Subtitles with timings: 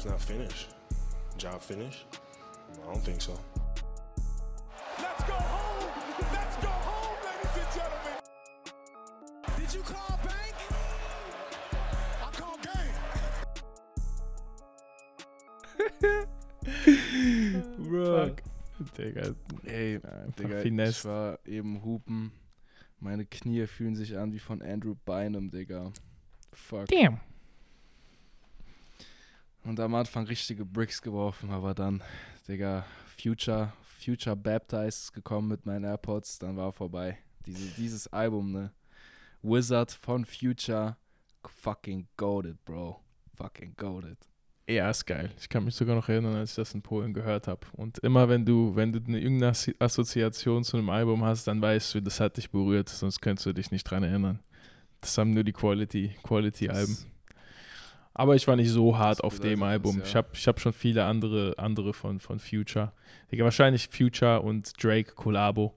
[0.00, 0.68] job's not finished.
[1.36, 2.06] Job finished?
[2.82, 3.38] I don't think so.
[4.98, 5.90] Let's go home!
[6.32, 8.18] Let's go home, ladies and gentlemen!
[9.58, 10.54] Did you call bank?
[12.22, 12.96] I call game.
[17.90, 18.28] Bro.
[18.28, 18.42] Fuck.
[18.96, 19.34] Digga,
[19.66, 20.00] Ey,
[20.38, 21.04] Digga, ich finesse.
[21.04, 22.32] war eben hupen.
[23.00, 25.92] Meine Knie fühlen sich an wie von Andrew Bynum, Digga.
[26.54, 26.86] Fuck.
[26.86, 27.20] Damn.
[29.70, 32.02] Und am Anfang richtige Bricks geworfen, aber dann,
[32.48, 32.84] Digga,
[33.16, 33.72] Future,
[34.04, 37.18] Future Baptized ist gekommen mit meinen AirPods, dann war vorbei.
[37.46, 38.72] Diese, dieses Album, ne?
[39.42, 40.96] Wizard von Future,
[41.46, 42.98] fucking goated, bro.
[43.36, 44.18] Fucking goated.
[44.68, 45.30] Ja, ist geil.
[45.38, 47.64] Ich kann mich sogar noch erinnern, als ich das in Polen gehört habe.
[47.74, 51.94] Und immer wenn du, wenn du eine irgendeine Assoziation zu einem Album hast, dann weißt
[51.94, 54.40] du, das hat dich berührt, sonst könntest du dich nicht dran erinnern.
[55.00, 57.19] Das haben nur die Quality, Quality-Alben.
[58.20, 59.96] Aber ich war nicht so hart auf dem Album.
[59.96, 60.04] ja.
[60.04, 62.92] Ich habe ich hab schon viele andere, andere von, von Future.
[63.32, 65.74] Digga, wahrscheinlich Future und Drake Collabo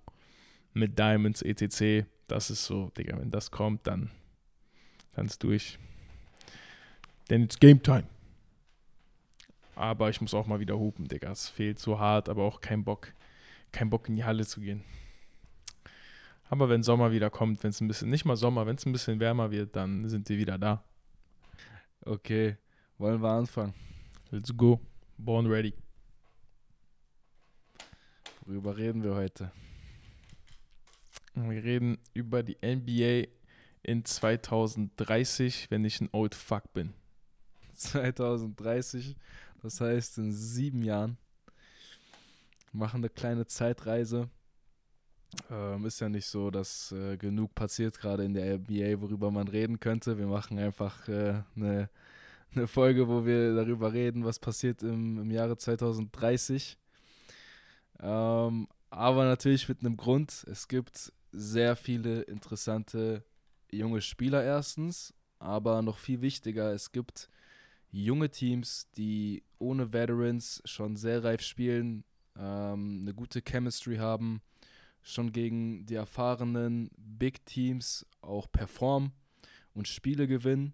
[0.73, 2.05] mit Diamonds etc.
[2.27, 4.11] Das ist so, Digga, wenn das kommt, dann,
[5.15, 5.79] ist durch.
[7.29, 8.03] Denn it's Game Time.
[9.77, 11.31] Aber ich muss auch mal wieder hupen, Digga.
[11.31, 13.13] Es fehlt so hart, aber auch kein Bock,
[13.71, 14.83] kein Bock in die Halle zu gehen.
[16.49, 18.91] Aber wenn Sommer wieder kommt, wenn es ein bisschen, nicht mal Sommer, wenn es ein
[18.91, 20.83] bisschen wärmer wird, dann sind wir wieder da.
[22.05, 22.57] Okay,
[22.97, 23.73] wollen wir anfangen?
[24.29, 24.81] Let's go.
[25.17, 25.73] Born ready.
[28.41, 29.53] Worüber reden wir heute?
[31.33, 33.31] Wir reden über die NBA
[33.83, 36.93] in 2030, wenn ich ein Old Fuck bin.
[37.73, 39.15] 2030,
[39.61, 41.17] das heißt in sieben Jahren.
[42.73, 44.29] Machen eine kleine Zeitreise.
[45.49, 49.47] Ähm, ist ja nicht so, dass äh, genug passiert gerade in der NBA, worüber man
[49.47, 50.17] reden könnte.
[50.17, 51.89] Wir machen einfach äh, eine,
[52.55, 56.77] eine Folge, wo wir darüber reden, was passiert im, im Jahre 2030.
[57.99, 60.45] Ähm, aber natürlich mit einem Grund.
[60.49, 63.23] Es gibt sehr viele interessante
[63.71, 67.27] junge Spieler erstens, aber noch viel wichtiger, es gibt
[67.91, 72.03] junge Teams, die ohne Veterans schon sehr reif spielen,
[72.37, 74.41] ähm, eine gute Chemistry haben,
[75.03, 79.11] schon gegen die erfahrenen Big Teams auch performen
[79.73, 80.73] und Spiele gewinnen.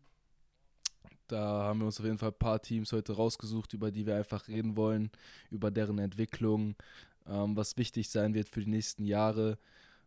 [1.28, 4.16] Da haben wir uns auf jeden Fall ein paar Teams heute rausgesucht, über die wir
[4.16, 5.12] einfach reden wollen,
[5.52, 6.76] über deren Entwicklung,
[7.28, 9.60] ähm, was wichtig sein wird für die nächsten Jahre,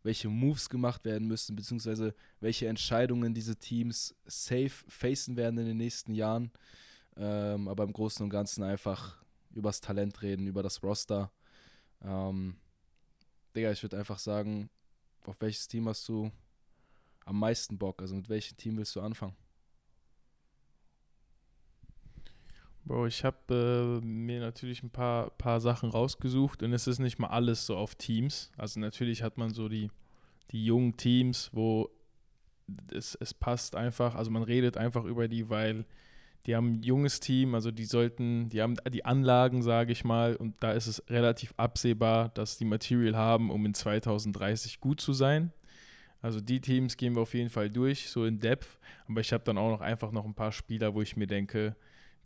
[0.03, 5.77] welche Moves gemacht werden müssen, beziehungsweise welche Entscheidungen diese Teams safe facen werden in den
[5.77, 6.51] nächsten Jahren.
[7.17, 9.23] Ähm, aber im Großen und Ganzen einfach
[9.55, 11.31] übers Talent reden, über das Roster.
[12.03, 12.57] Ähm,
[13.55, 14.71] Digga, ich würde einfach sagen,
[15.25, 16.31] auf welches Team hast du
[17.25, 18.01] am meisten Bock?
[18.01, 19.37] Also mit welchem Team willst du anfangen?
[22.85, 27.19] Bro, ich habe äh, mir natürlich ein paar, paar Sachen rausgesucht und es ist nicht
[27.19, 28.51] mal alles so auf Teams.
[28.57, 29.91] Also natürlich hat man so die,
[30.51, 31.91] die jungen Teams, wo
[32.93, 35.85] es, es passt einfach, also man redet einfach über die, weil
[36.47, 40.35] die haben ein junges Team, also die sollten, die haben die Anlagen, sage ich mal,
[40.37, 45.13] und da ist es relativ absehbar, dass die Material haben, um in 2030 gut zu
[45.13, 45.53] sein.
[46.21, 48.79] Also die Teams gehen wir auf jeden Fall durch, so in Depth.
[49.09, 51.77] Aber ich habe dann auch noch einfach noch ein paar Spieler, wo ich mir denke,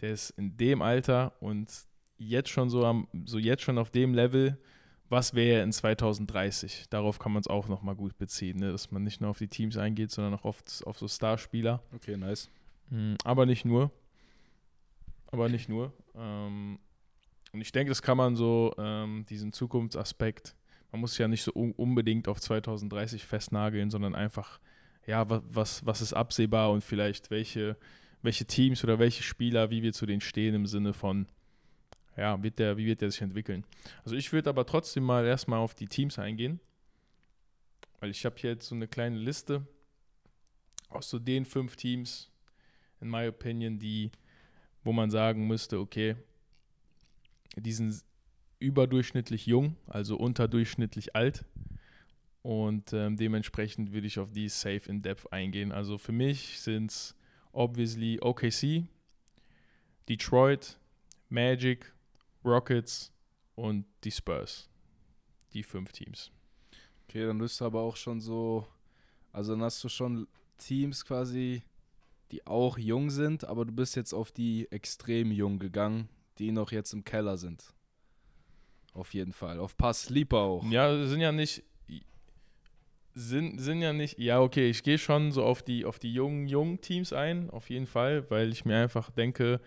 [0.00, 1.71] der ist in dem Alter und
[2.19, 4.59] jetzt schon so am, so jetzt schon auf dem Level,
[5.09, 6.87] was wäre in 2030?
[6.91, 8.72] Darauf kann man es auch nochmal gut beziehen, ne?
[8.72, 11.82] dass man nicht nur auf die Teams eingeht, sondern auch auf, auf so Starspieler.
[11.94, 12.50] Okay, nice.
[12.91, 13.91] Mhm, Aber nicht nur.
[15.31, 15.92] Aber nicht nur.
[16.14, 16.78] Ähm,
[17.53, 20.54] und ich denke, das kann man so, ähm, diesen Zukunftsaspekt,
[20.92, 24.60] man muss ja nicht so un unbedingt auf 2030 festnageln, sondern einfach,
[25.06, 27.76] ja, was, was, was ist absehbar und vielleicht welche,
[28.22, 31.26] welche Teams oder welche Spieler, wie wir zu denen stehen im Sinne von,
[32.16, 33.64] ja, wird der, wie wird der sich entwickeln.
[34.04, 36.60] Also ich würde aber trotzdem mal erstmal auf die Teams eingehen,
[38.00, 39.66] weil ich habe hier jetzt so eine kleine Liste
[40.88, 42.31] aus so den fünf Teams,
[43.00, 44.10] in my opinion, die,
[44.86, 46.14] wo man sagen müsste, okay,
[47.56, 48.05] die sind
[48.61, 51.44] überdurchschnittlich jung, also unterdurchschnittlich alt.
[52.43, 55.72] Und ähm, dementsprechend würde ich auf die safe in depth eingehen.
[55.72, 57.16] Also für mich sind es
[57.52, 58.87] obviously OKC,
[60.08, 60.78] Detroit,
[61.28, 61.93] Magic,
[62.44, 63.12] Rockets
[63.56, 64.70] und die Spurs.
[65.52, 66.31] Die fünf Teams.
[67.08, 68.64] Okay, dann bist du aber auch schon so,
[69.32, 70.28] also dann hast du schon
[70.58, 71.64] Teams quasi,
[72.31, 76.08] die auch jung sind, aber du bist jetzt auf die extrem jung gegangen,
[76.38, 77.73] die noch jetzt im Keller sind.
[78.93, 79.61] Auf jeden Fall.
[79.61, 80.70] Auf paar Sleeper auch.
[80.70, 81.62] Ja, sind ja nicht.
[83.14, 84.19] Sind, sind ja nicht.
[84.19, 87.70] Ja, okay, ich gehe schon so auf die, auf die jungen, jungen Teams ein, auf
[87.70, 89.61] jeden Fall, weil ich mir einfach denke,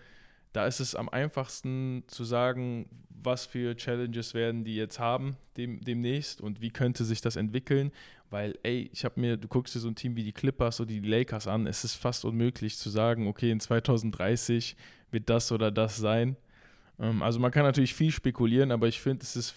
[0.52, 5.80] da ist es am einfachsten zu sagen, was für Challenges werden die jetzt haben dem,
[5.80, 7.92] demnächst und wie könnte sich das entwickeln.
[8.30, 10.88] Weil, ey, ich habe mir, du guckst dir so ein Team wie die Clippers oder
[10.88, 14.76] die Lakers an, es ist fast unmöglich zu sagen, okay, in 2030
[15.10, 16.36] wird das oder das sein.
[16.98, 19.54] Ähm, also man kann natürlich viel spekulieren, aber ich finde, es ist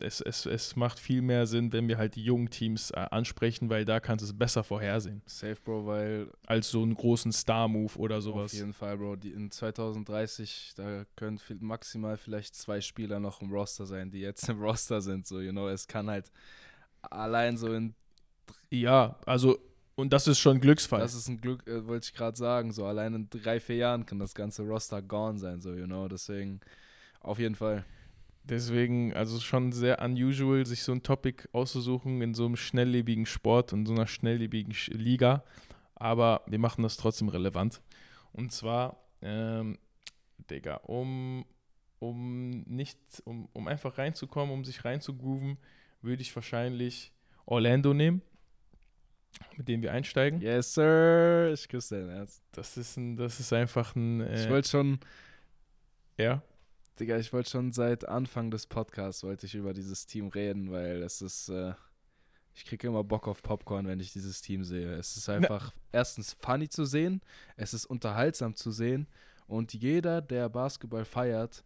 [0.00, 3.70] es, es, es macht viel mehr Sinn, wenn wir halt die jungen Teams äh, ansprechen,
[3.70, 5.22] weil da kannst du es besser vorhersehen.
[5.26, 6.30] Safe, Bro, weil.
[6.46, 8.52] Als so einen großen Star-Move oder sowas.
[8.52, 9.16] Auf jeden Fall, Bro.
[9.16, 14.20] Die in 2030, da können viel, maximal vielleicht zwei Spieler noch im Roster sein, die
[14.20, 15.26] jetzt im Roster sind.
[15.26, 16.30] So, you know, es kann halt
[17.02, 17.94] allein so in.
[18.70, 19.58] Ja, also.
[19.96, 20.98] Und das ist schon ein Glücksfall.
[20.98, 22.72] Das ist ein Glück, äh, wollte ich gerade sagen.
[22.72, 26.08] So, allein in drei, vier Jahren kann das ganze Roster gone sein, so, you know.
[26.08, 26.60] Deswegen,
[27.20, 27.84] auf jeden Fall.
[28.46, 33.72] Deswegen, also schon sehr unusual, sich so ein Topic auszusuchen in so einem schnelllebigen Sport
[33.72, 35.44] und so einer schnelllebigen Liga.
[35.94, 37.80] Aber wir machen das trotzdem relevant.
[38.32, 39.78] Und zwar, ähm,
[40.50, 41.46] Digga, um,
[42.00, 45.56] um nicht, um, um einfach reinzukommen, um sich reinzugrooven,
[46.02, 47.12] würde ich wahrscheinlich
[47.46, 48.20] Orlando nehmen,
[49.56, 50.42] mit dem wir einsteigen.
[50.42, 51.50] Yes, sir.
[51.54, 52.42] Ich küsse dein Herz.
[52.52, 54.20] Das ist ein, das ist einfach ein.
[54.20, 54.98] Äh, ich wollte schon.
[56.18, 56.42] Ja.
[56.98, 61.02] Digga, ich wollte schon seit Anfang des Podcasts wollte ich über dieses Team reden, weil
[61.02, 61.74] es ist, äh,
[62.54, 64.92] ich kriege immer Bock auf Popcorn, wenn ich dieses Team sehe.
[64.94, 65.98] Es ist einfach Na.
[65.98, 67.20] erstens funny zu sehen,
[67.56, 69.08] es ist unterhaltsam zu sehen
[69.48, 71.64] und jeder, der Basketball feiert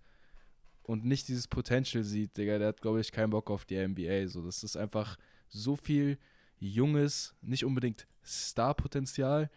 [0.83, 4.29] und nicht dieses Potential sieht, Digga, der hat, glaube ich, keinen Bock auf die NBA.
[4.29, 6.19] So, das ist einfach so viel
[6.59, 9.51] junges, nicht unbedingt Star-Potenzial,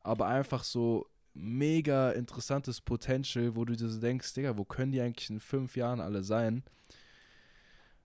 [0.00, 1.06] aber einfach so
[1.38, 5.76] mega interessantes Potential, wo du dir so denkst, Digga, wo können die eigentlich in fünf
[5.76, 6.62] Jahren alle sein?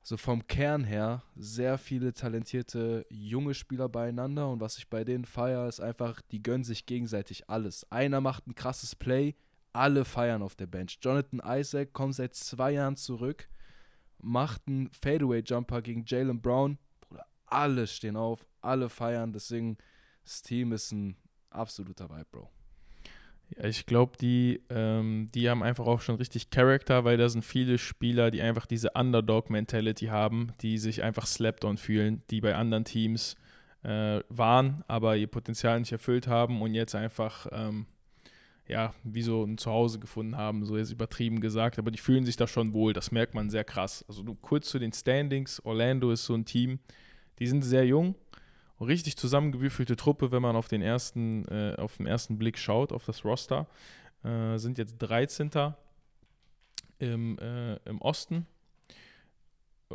[0.06, 5.24] So vom Kern her sehr viele talentierte junge Spieler beieinander und was ich bei denen
[5.24, 7.90] feiere, ist einfach, die gönnen sich gegenseitig alles.
[7.90, 9.36] Einer macht ein krasses Play,
[9.72, 11.00] alle feiern auf der Bench.
[11.02, 13.48] Jonathan Isaac kommt seit zwei Jahren zurück,
[14.22, 16.78] macht einen Fadeaway-Jumper gegen Jalen Brown.
[17.00, 19.78] Bruder, alle stehen auf, alle feiern, deswegen
[20.26, 21.16] das Team ist ein
[21.50, 22.50] absoluter Vibe, Bro.
[23.58, 27.44] Ja, ich glaube, die, ähm, die haben einfach auch schon richtig Charakter, weil da sind
[27.44, 32.56] viele Spieler, die einfach diese Underdog-Mentality haben, die sich einfach slapped on fühlen, die bei
[32.56, 33.36] anderen Teams
[33.84, 37.86] äh, waren, aber ihr Potenzial nicht erfüllt haben und jetzt einfach, ähm,
[38.68, 42.38] ja, wie so ein Zuhause gefunden haben, so jetzt übertrieben gesagt, aber die fühlen sich
[42.38, 44.06] da schon wohl, das merkt man sehr krass.
[44.08, 46.80] Also nur kurz zu den Standings, Orlando ist so ein Team,
[47.40, 48.16] die sind sehr jung,
[48.80, 53.06] richtig zusammengewürfelte Truppe, wenn man auf den ersten, äh, auf den ersten Blick schaut, auf
[53.06, 53.68] das Roster.
[54.24, 55.74] Äh, sind jetzt 13.
[57.00, 58.48] im, äh, im Osten.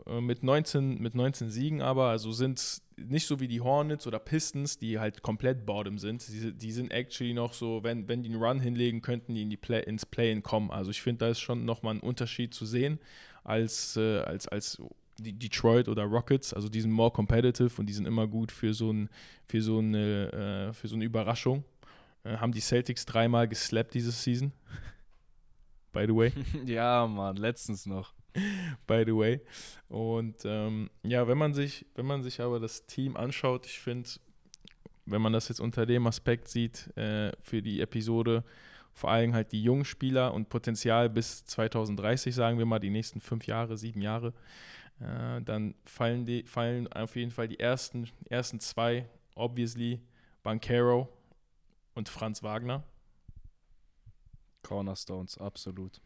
[0.07, 4.19] Äh, mit 19, mit 19 Siegen aber, also sind nicht so wie die Hornets oder
[4.19, 6.27] Pistons, die halt komplett bottom sind.
[6.29, 9.51] Die, die sind actually noch so, wenn, wenn die einen Run hinlegen, könnten die in
[9.51, 10.71] die Play, ins Play-In kommen.
[10.71, 12.99] Also ich finde, da ist schon nochmal ein Unterschied zu sehen
[13.45, 14.83] als, äh, als, als
[15.19, 18.91] Detroit oder Rockets, also die sind more competitive und die sind immer gut für so,
[18.91, 19.09] ein,
[19.47, 21.65] für so, eine, äh, für so eine Überraschung.
[22.25, 24.53] Äh, haben die Celtics dreimal geslappt diese Season.
[25.93, 26.33] By the way.
[26.67, 28.13] ja, Mann, letztens noch.
[28.87, 29.41] By the way.
[29.89, 34.09] Und ähm, ja, wenn man sich, wenn man sich aber das Team anschaut, ich finde,
[35.07, 38.45] wenn man das jetzt unter dem Aspekt sieht, äh, für die Episode,
[38.93, 43.21] vor allem halt die jungen Spieler und Potenzial bis 2030, sagen wir mal, die nächsten
[43.21, 44.35] fünf Jahre, sieben Jahre,
[45.01, 50.01] äh, dann fallen, die, fallen auf jeden Fall die ersten, ersten zwei, obviously,
[50.43, 51.09] Bankero
[51.95, 52.83] und Franz Wagner.
[54.63, 56.01] Cornerstones, absolut.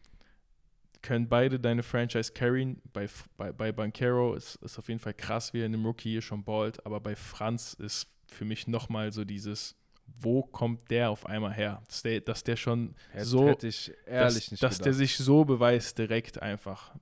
[1.01, 2.81] Können beide deine Franchise carryen.
[2.93, 6.11] Bei, bei, bei Bankero ist, ist auf jeden Fall krass, wie er in einem Rookie
[6.11, 9.75] hier schon ballt, aber bei Franz ist für mich nochmal so dieses,
[10.19, 11.81] wo kommt der auf einmal her?
[11.87, 15.17] Dass der, dass der schon hätte, so, hätte ich ehrlich dass, nicht dass der sich
[15.17, 16.95] so beweist direkt einfach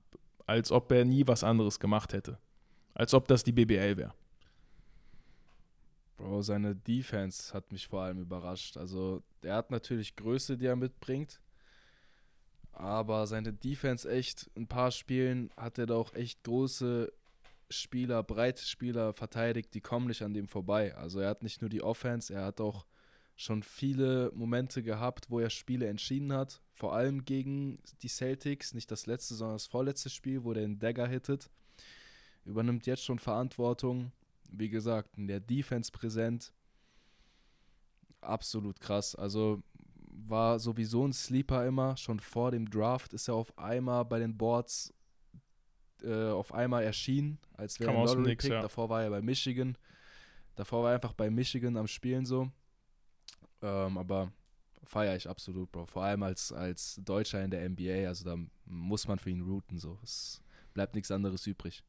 [0.46, 2.38] als ob er nie was anderes gemacht hätte.
[2.94, 4.14] Als ob das die BBL wäre.
[6.16, 8.76] Bro, seine Defense hat mich vor allem überrascht.
[8.76, 11.40] Also, er hat natürlich Größe, die er mitbringt.
[12.72, 17.12] Aber seine Defense echt, ein paar Spielen hat er doch echt große
[17.70, 20.94] Spieler, breite Spieler verteidigt, die kommen nicht an dem vorbei.
[20.94, 22.86] Also er hat nicht nur die Offense, er hat auch
[23.42, 26.62] schon viele Momente gehabt, wo er Spiele entschieden hat.
[26.72, 30.78] Vor allem gegen die Celtics, nicht das letzte, sondern das vorletzte Spiel, wo der den
[30.78, 31.50] Dagger hittet.
[32.44, 34.12] Übernimmt jetzt schon Verantwortung.
[34.50, 36.52] Wie gesagt, in der Defense präsent.
[38.20, 39.14] Absolut krass.
[39.14, 39.62] Also
[39.94, 41.96] war sowieso ein Sleeper immer.
[41.96, 44.92] Schon vor dem Draft ist er auf einmal bei den Boards
[46.02, 48.44] äh, auf einmal erschienen, als wäre er ein Pick.
[48.44, 48.62] Ja.
[48.62, 49.76] Davor war er bei Michigan.
[50.54, 52.50] Davor war er einfach bei Michigan am Spielen so.
[53.62, 54.32] Ähm, aber
[54.84, 55.86] Feiere ich absolut, Bro.
[55.86, 59.78] Vor allem als, als Deutscher in der NBA, also da muss man für ihn routen,
[59.78, 59.98] so.
[60.02, 60.42] Es
[60.74, 61.84] bleibt nichts anderes übrig.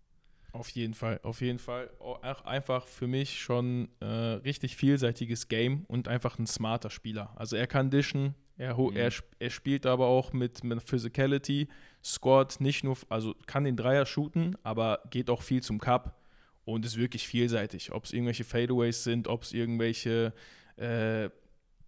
[0.51, 1.89] Auf jeden Fall, auf jeden Fall.
[1.99, 7.33] Auch einfach für mich schon äh, richtig vielseitiges Game und einfach ein smarter Spieler.
[7.35, 8.95] Also er kann dischen, er, mhm.
[8.95, 11.67] er, er spielt aber auch mit, mit Physicality,
[12.03, 16.21] scored nicht nur, also kann den Dreier shooten, aber geht auch viel zum Cup
[16.65, 17.91] und ist wirklich vielseitig.
[17.91, 20.33] Ob es irgendwelche Fadeaways sind, ob es irgendwelche,
[20.77, 21.29] äh,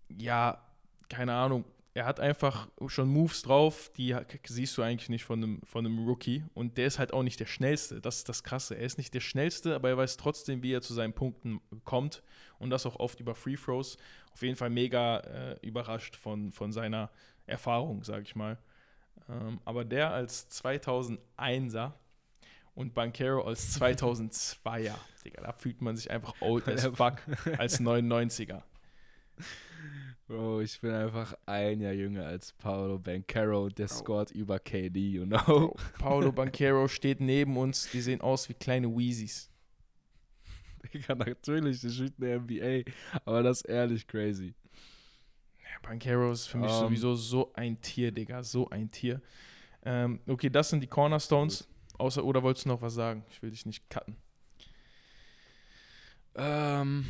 [0.09, 0.61] ja,
[1.09, 5.61] keine Ahnung, er hat einfach schon Moves drauf, die siehst du eigentlich nicht von einem,
[5.63, 6.43] von einem Rookie.
[6.53, 8.01] Und der ist halt auch nicht der Schnellste.
[8.01, 8.75] Das ist das Krasse.
[8.75, 12.21] Er ist nicht der Schnellste, aber er weiß trotzdem, wie er zu seinen Punkten kommt.
[12.59, 13.97] Und das auch oft über Free Throws.
[14.33, 17.09] Auf jeden Fall mega äh, überrascht von, von seiner
[17.47, 18.57] Erfahrung, sag ich mal.
[19.29, 21.93] Ähm, aber der als 2001er
[22.73, 27.21] und Bankero als 2002er, Digga, da fühlt man sich einfach old as fuck
[27.57, 28.63] als 99er.
[30.27, 33.69] Bro, ich bin einfach ein Jahr jünger als Paolo Banquero.
[33.69, 35.75] Der scored über KD, you know.
[35.99, 37.91] Paolo Banquero steht neben uns.
[37.91, 39.51] Die sehen aus wie kleine Weezys.
[40.93, 42.91] Digga, natürlich, spielt in der NBA.
[43.23, 44.55] Aber das ist ehrlich crazy.
[45.59, 46.81] Ja, Banquero ist für mich um, ähm.
[46.87, 48.41] sowieso so ein Tier, Digga.
[48.41, 49.21] So ein Tier.
[49.83, 51.67] Ähm, okay, das sind die Cornerstones.
[51.99, 53.23] Außer, oder wolltest du noch was sagen?
[53.29, 54.15] Ich will dich nicht cutten.
[56.33, 57.05] Ähm.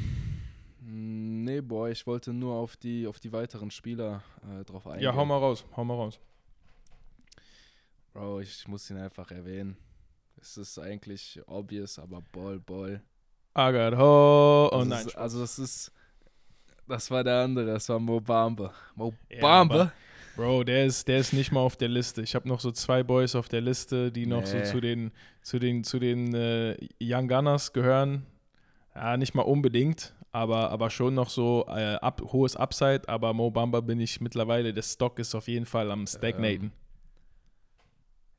[0.88, 5.04] Nee, boy, ich wollte nur auf die, auf die weiteren Spieler äh, drauf eingehen.
[5.04, 6.20] Ja, hau mal raus, hau mal raus.
[8.14, 9.78] Bro, ich muss ihn einfach erwähnen.
[10.40, 13.02] Es ist eigentlich obvious, aber Ball, Ball.
[13.56, 14.68] Agadho.
[14.68, 15.08] Oh also nein.
[15.08, 15.92] Ist, also es ist,
[16.88, 18.72] das war der andere, das war Mo Bamba.
[18.94, 19.92] Mo ja, Bamba?
[20.36, 22.22] Bro, der ist, der ist nicht mal auf der Liste.
[22.22, 24.64] Ich habe noch so zwei Boys auf der Liste, die noch nee.
[24.66, 25.12] so zu den,
[25.42, 28.28] zu den, zu den äh, Young Gunners gehören.
[28.94, 33.08] Ja, nicht mal unbedingt, aber, aber schon noch so äh, ab, hohes Upside.
[33.08, 36.66] Aber Mo Bamba bin ich mittlerweile, der Stock ist auf jeden Fall am Stagnaten.
[36.66, 36.72] Ähm,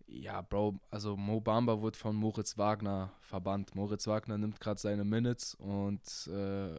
[0.07, 3.75] ja, Bro, also Mo Bamba wurde von Moritz Wagner verbannt.
[3.75, 6.79] Moritz Wagner nimmt gerade seine Minutes und äh,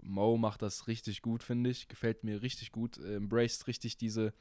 [0.00, 1.86] Mo macht das richtig gut, finde ich.
[1.88, 2.96] Gefällt mir richtig gut.
[2.96, 4.32] Embraced richtig diese.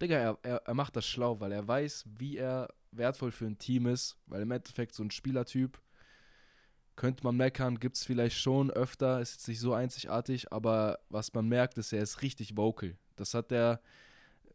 [0.00, 3.58] Digga, er, er, er macht das schlau, weil er weiß, wie er wertvoll für ein
[3.58, 4.16] Team ist.
[4.26, 5.80] Weil im Endeffekt so ein Spielertyp
[6.96, 11.32] könnte man meckern, gibt es vielleicht schon öfter, ist jetzt nicht so einzigartig, aber was
[11.34, 12.96] man merkt, ist, er ist richtig vocal.
[13.16, 13.80] Das hat er,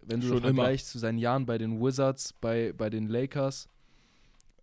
[0.02, 3.70] wenn du schon vergleichst zu seinen Jahren bei den Wizards, bei, bei den Lakers,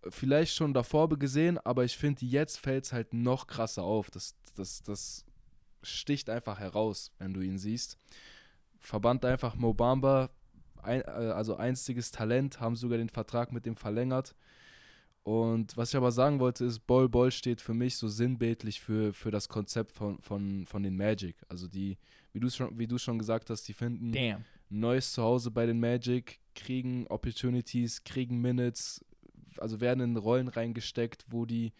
[0.07, 4.11] vielleicht schon davor gesehen, aber ich finde, jetzt fällt es halt noch krasser auf.
[4.11, 5.25] Das, das, das
[5.81, 7.97] sticht einfach heraus, wenn du ihn siehst.
[8.79, 10.29] Verband einfach Mobamba,
[10.81, 14.35] ein, äh, also einziges Talent, haben sogar den Vertrag mit dem verlängert.
[15.23, 19.13] Und was ich aber sagen wollte, ist, Ball Ball steht für mich so sinnbildlich für,
[19.13, 21.35] für das Konzept von, von, von den Magic.
[21.49, 21.97] Also die,
[22.33, 24.45] wie du schon, wie du schon gesagt hast, die finden Damn.
[24.71, 29.03] ein neues Zuhause bei den Magic, kriegen Opportunities, kriegen Minutes,
[29.57, 31.73] also werden in Rollen reingesteckt, wo die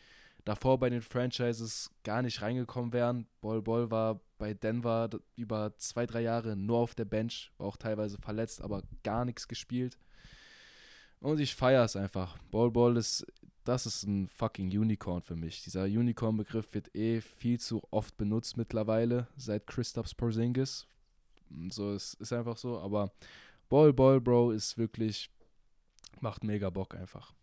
[0.46, 3.28] davor bei den Franchises gar nicht reingekommen wären.
[3.42, 7.78] Ball Ball war bei Denver über zwei, drei Jahre nur auf der Bench, war auch
[7.78, 9.98] teilweise verletzt, aber gar nichts gespielt.
[11.22, 12.38] Und ich feiere es einfach.
[12.52, 13.26] Ball Ball ist,
[13.64, 15.64] das ist ein fucking Unicorn für mich.
[15.64, 20.88] Dieser Unicorn-Begriff wird eh viel zu oft benutzt mittlerweile, seit Christoph Porzingis.
[21.70, 23.12] So, es ist einfach so, aber
[23.70, 25.30] Ball Ball, Bro, ist wirklich,
[26.22, 27.34] macht mega Bock einfach.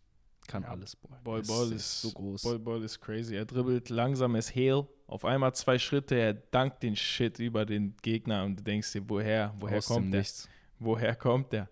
[0.47, 0.97] Kann ja, alles.
[0.97, 2.43] Ball Ball ist, ist, so groß.
[2.43, 3.35] Ball Ball ist crazy.
[3.35, 4.87] Er dribbelt langsam as Heal.
[5.09, 9.09] Auf einmal zwei Schritte, er dankt den Shit über den Gegner und du denkst dir,
[9.09, 10.21] woher, woher Aus kommt der?
[10.21, 10.49] Nichts.
[10.79, 11.69] Woher kommt der?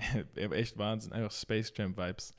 [0.34, 2.34] echt Wahnsinn, einfach Space Jam Vibes.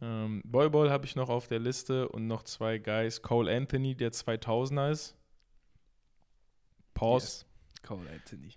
[0.00, 3.22] Ähm, Boy Ball habe ich noch auf der Liste und noch zwei Guys.
[3.22, 5.16] Cole Anthony, der 2000er ist.
[6.94, 7.26] Pause.
[7.26, 7.46] Yes.
[7.82, 8.50] Cole Anthony.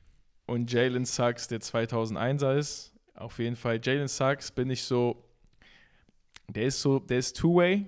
[0.47, 2.93] Und Jalen Suggs, der 2001er ist.
[3.13, 3.79] Auf jeden Fall.
[3.81, 5.23] Jalen Suggs bin ich so,
[6.47, 7.85] der ist so, der ist Two-Way.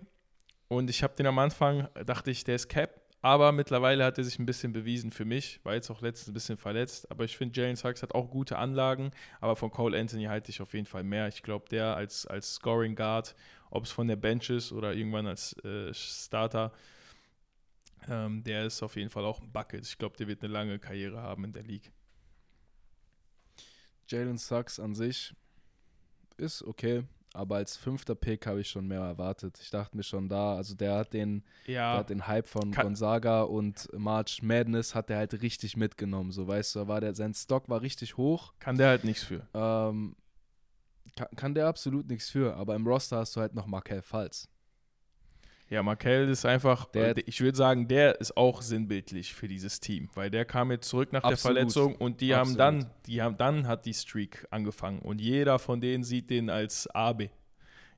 [0.68, 3.02] Und ich habe den am Anfang, dachte ich, der ist Cap.
[3.28, 5.60] Aber mittlerweile hat er sich ein bisschen bewiesen für mich.
[5.66, 7.12] War jetzt auch letztens ein bisschen verletzt.
[7.12, 9.12] Aber ich finde, Jalen Suggs hat auch gute Anlagen.
[9.42, 11.28] Aber von Cole Anthony halte ich auf jeden Fall mehr.
[11.28, 13.36] Ich glaube, der als, als Scoring Guard,
[13.70, 16.72] ob es von der Bench ist oder irgendwann als äh, Starter,
[18.08, 19.86] ähm, der ist auf jeden Fall auch ein Bucket.
[19.86, 21.92] Ich glaube, der wird eine lange Karriere haben in der League.
[24.08, 25.34] Jalen Suggs an sich
[26.38, 27.04] ist okay
[27.34, 29.60] aber als fünfter Pick habe ich schon mehr erwartet.
[29.62, 32.72] Ich dachte mir schon da, also der hat den, ja, der hat den Hype von
[32.72, 36.32] Gonzaga und March Madness hat er halt richtig mitgenommen.
[36.32, 38.54] So weißt du, war der, sein Stock war richtig hoch.
[38.60, 39.48] Kann der halt nichts für.
[39.54, 40.16] Ähm,
[41.16, 44.50] kann, kann der absolut nichts für, aber im Roster hast du halt noch Markel Falls.
[45.70, 49.80] Ja, Markel ist einfach, Der- äh, ich würde sagen, der ist auch sinnbildlich für dieses
[49.82, 51.58] Team, weil der kam jetzt zurück nach der Absolut.
[51.58, 52.60] Verletzung und die haben Absolut.
[52.60, 56.88] dann, die haben dann hat die Streak angefangen und jeder von denen sieht den als
[56.88, 57.30] Abe.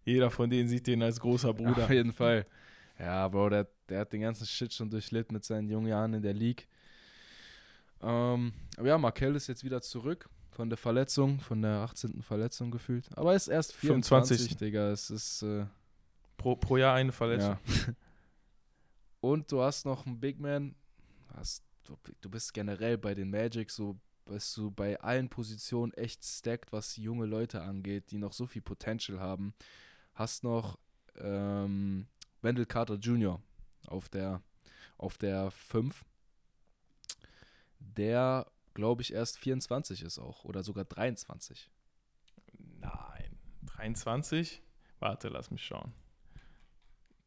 [0.03, 1.83] Jeder von denen sieht den als großer Bruder.
[1.83, 2.47] Auf jeden Fall.
[2.97, 6.21] Ja, Bro, der, der hat den ganzen Shit schon durchlitten mit seinen jungen Jahren in
[6.23, 6.67] der League.
[8.01, 12.21] Ähm, aber ja, Markel ist jetzt wieder zurück von der Verletzung, von der 18.
[12.23, 13.05] Verletzung gefühlt.
[13.15, 14.57] Aber er ist erst 24, 25.
[14.57, 14.91] Digga.
[14.91, 15.65] Es ist, äh,
[16.39, 17.57] Pro, pro Jahr eine Verletzung.
[17.65, 17.93] ja.
[19.21, 20.75] Und du hast noch einen Big Man.
[21.35, 26.23] Hast, du, du bist generell bei den Magic so, bist du bei allen Positionen echt
[26.23, 29.53] stacked, was junge Leute angeht, die noch so viel Potential haben.
[30.13, 30.79] Hast noch
[31.17, 32.07] ähm,
[32.41, 33.41] Wendell Carter Jr.
[33.87, 34.41] auf der
[34.99, 36.05] auf der 5.
[37.79, 40.43] Der, glaube ich, erst 24 ist auch.
[40.43, 41.71] Oder sogar 23.
[42.79, 43.39] Nein.
[43.77, 44.61] 23?
[44.99, 45.93] Warte, lass mich schauen.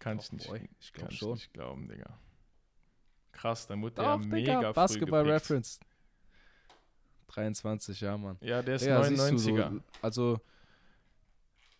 [0.02, 1.28] Kann ich nicht, boy, ich glaub kann schon.
[1.28, 2.18] ich nicht glauben, Digga.
[3.30, 5.42] Krass, dann wurde Doch, der Digga, mega früh Basketball gepickt.
[5.42, 5.80] Reference.
[7.28, 8.36] 23, ja, Mann.
[8.40, 9.70] Ja, der ist Ja, siehst du 99er.
[9.70, 10.40] so, also,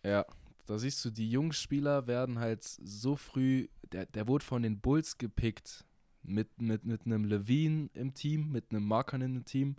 [0.03, 0.25] ja,
[0.65, 4.79] da siehst du, die jungen Spieler werden halt so früh, der, der wurde von den
[4.79, 5.83] Bulls gepickt,
[6.21, 9.75] mit, mit, mit einem Levine im Team, mit einem Markanen im Team.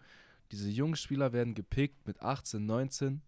[0.52, 3.22] Diese jungen Spieler werden gepickt mit 18, 19.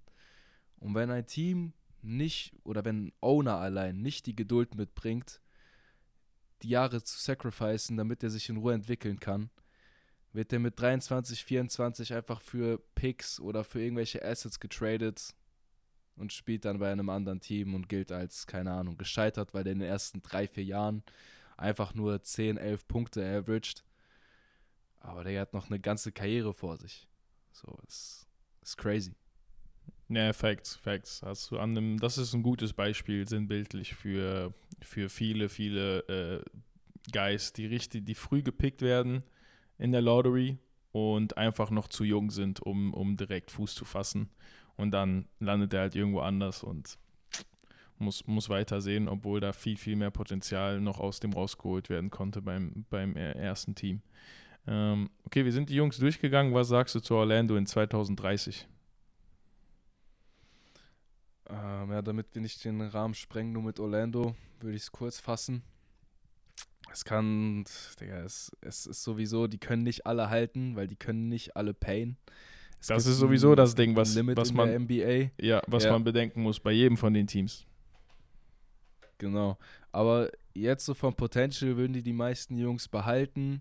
[0.80, 1.72] Und wenn ein Team
[2.02, 5.40] nicht, oder wenn Owner allein nicht die Geduld mitbringt,
[6.62, 9.50] die Jahre zu sacrificen, damit er sich in Ruhe entwickeln kann,
[10.32, 15.34] wird er mit 23, 24 einfach für Picks oder für irgendwelche Assets getradet
[16.16, 19.72] und spielt dann bei einem anderen Team und gilt als, keine Ahnung, gescheitert, weil er
[19.72, 21.02] in den ersten drei, vier Jahren
[21.56, 23.84] einfach nur 10, 11 Punkte averaged.
[25.00, 27.08] Aber der hat noch eine ganze Karriere vor sich.
[27.52, 28.26] So, ist,
[28.62, 29.14] ist crazy.
[30.08, 31.22] Ja, Facts, Facts.
[31.24, 36.44] Hast du an einem, das ist ein gutes Beispiel, sinnbildlich für, für viele, viele äh,
[37.12, 39.24] Guys, die richtig, die früh gepickt werden
[39.78, 40.58] in der Lottery
[40.92, 44.30] und einfach noch zu jung sind, um, um direkt Fuß zu fassen.
[44.76, 46.98] Und dann landet er halt irgendwo anders und
[47.98, 52.10] muss, muss weiter sehen, obwohl da viel, viel mehr Potenzial noch aus dem rausgeholt werden
[52.10, 54.02] konnte beim, beim äh, ersten Team.
[54.68, 56.54] Ähm, okay, wir sind die Jungs durchgegangen.
[56.54, 58.68] Was sagst du zu Orlando in 2030?
[61.48, 65.20] Ähm, ja, damit wir nicht den Rahmen sprengen, nur mit Orlando, würde ich es kurz
[65.20, 65.62] fassen.
[66.92, 67.64] Es kann,
[68.00, 71.74] Digga, es, es ist sowieso, die können nicht alle halten, weil die können nicht alle
[71.74, 72.16] payen.
[72.80, 75.30] Es Das ist sowieso das Ding, was- Limit was man- NBA.
[75.40, 75.92] Ja, was Ja.
[75.92, 77.64] man bedenken muss bei jedem von den Teams.
[79.18, 79.56] Genau.
[79.92, 83.60] Aber jetzt so vom Potential würden die die meisten Jungs behalten.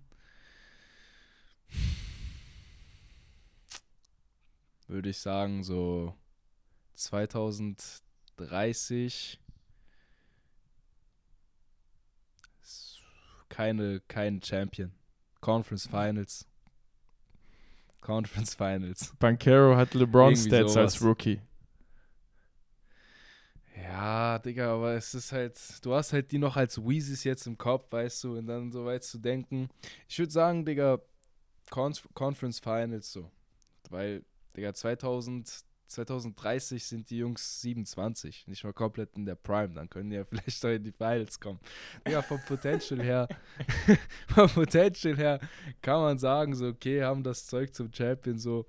[4.87, 6.13] Würde ich sagen, so
[6.95, 9.39] 2030
[12.63, 13.01] ist
[13.49, 14.93] keine, kein Champion.
[15.41, 16.47] Conference Finals.
[18.01, 19.13] Conference Finals.
[19.19, 21.01] Bankero hat LeBron Irgendwie Stats als.
[21.01, 21.41] Rookie.
[23.75, 27.57] Ja, Digga, aber es ist halt, du hast halt die noch als Weezys jetzt im
[27.57, 29.69] Kopf, weißt du, und dann so weit zu denken.
[30.07, 30.99] Ich würde sagen, Digga,
[31.69, 33.29] Conf Conference Finals so.
[33.89, 34.23] Weil,
[34.55, 39.73] Digga, 2000, 2030 sind die Jungs 27, nicht mal komplett in der Prime.
[39.73, 41.59] Dann können die ja vielleicht doch in die Finals kommen.
[42.07, 43.27] Digga, vom Potential her,
[44.27, 45.39] vom Potential her
[45.81, 48.65] kann man sagen, so, okay, haben das Zeug zum Champion, so.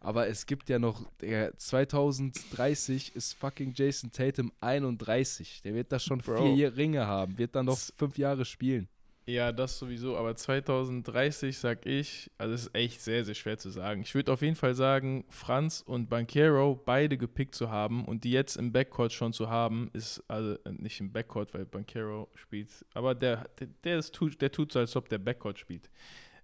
[0.00, 5.62] Aber es gibt ja noch, Digga, 2030 ist fucking Jason Tatum 31.
[5.62, 6.54] Der wird da schon Bro.
[6.54, 8.88] vier Ringe haben, wird dann noch fünf Jahre spielen.
[9.28, 13.68] Ja, das sowieso, aber 2030 sag ich, also das ist echt sehr, sehr schwer zu
[13.68, 14.00] sagen.
[14.00, 18.30] Ich würde auf jeden Fall sagen, Franz und Bankero beide gepickt zu haben und die
[18.30, 22.70] jetzt im Backcourt schon zu haben, ist, also äh, nicht im Backcourt, weil Bankero spielt,
[22.94, 25.90] aber der, der, der, ist, tut- der tut so, als ob der Backcourt spielt.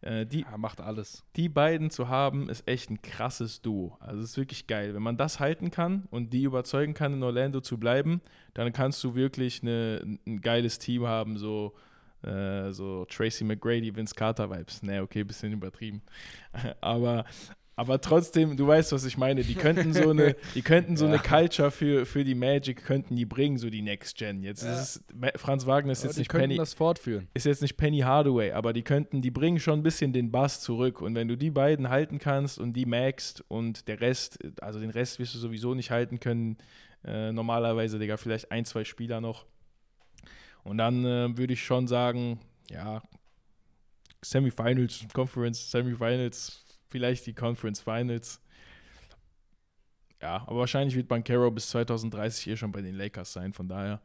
[0.03, 1.25] Äh, die, Er macht alles.
[1.37, 3.97] die beiden zu haben, ist echt ein krasses Duo.
[4.01, 4.93] Also es ist wirklich geil.
[4.93, 8.21] Wenn man das halten kann und die überzeugen kann, in Orlando zu bleiben,
[8.53, 11.73] dann kannst du wirklich eine, ein geiles Team haben, so,
[12.25, 14.83] äh, so Tracy McGrady, Vince Carter Vibes.
[14.83, 16.03] Ne, okay, bisschen übertrieben.
[16.81, 17.25] Aber,
[17.77, 19.43] aber trotzdem, du weißt, was ich meine.
[19.43, 21.15] Die könnten so eine, die könnten so Ja.
[21.15, 24.45] eine Culture für, für die Magic, könnten die bringen, so die Next Gen.
[24.45, 24.75] Jetzt Ja.
[24.81, 25.03] ist
[25.35, 27.27] es, Franz Wagner ist Aber jetzt nicht Penny das fortführen.
[27.35, 30.61] ist jetzt nicht Penny Hardaway, aber die könnten, die bringen schon ein bisschen den Bass
[30.61, 31.01] zurück.
[31.03, 34.91] Und wenn du die beiden halten kannst und die magst und der Rest, also den
[34.91, 36.59] Rest wirst du sowieso nicht halten können,
[37.05, 39.47] äh, normalerweise, Digga, vielleicht ein, zwei Spieler noch.
[40.65, 43.03] Und dann äh, würde ich schon sagen, ja,
[44.23, 48.41] Semifinals, Conference, Semifinals, vielleicht die Conference Finals.
[50.23, 54.01] Ja, aber wahrscheinlich wird Bankero bis 2030 eh schon bei den Lakers sein, von daher.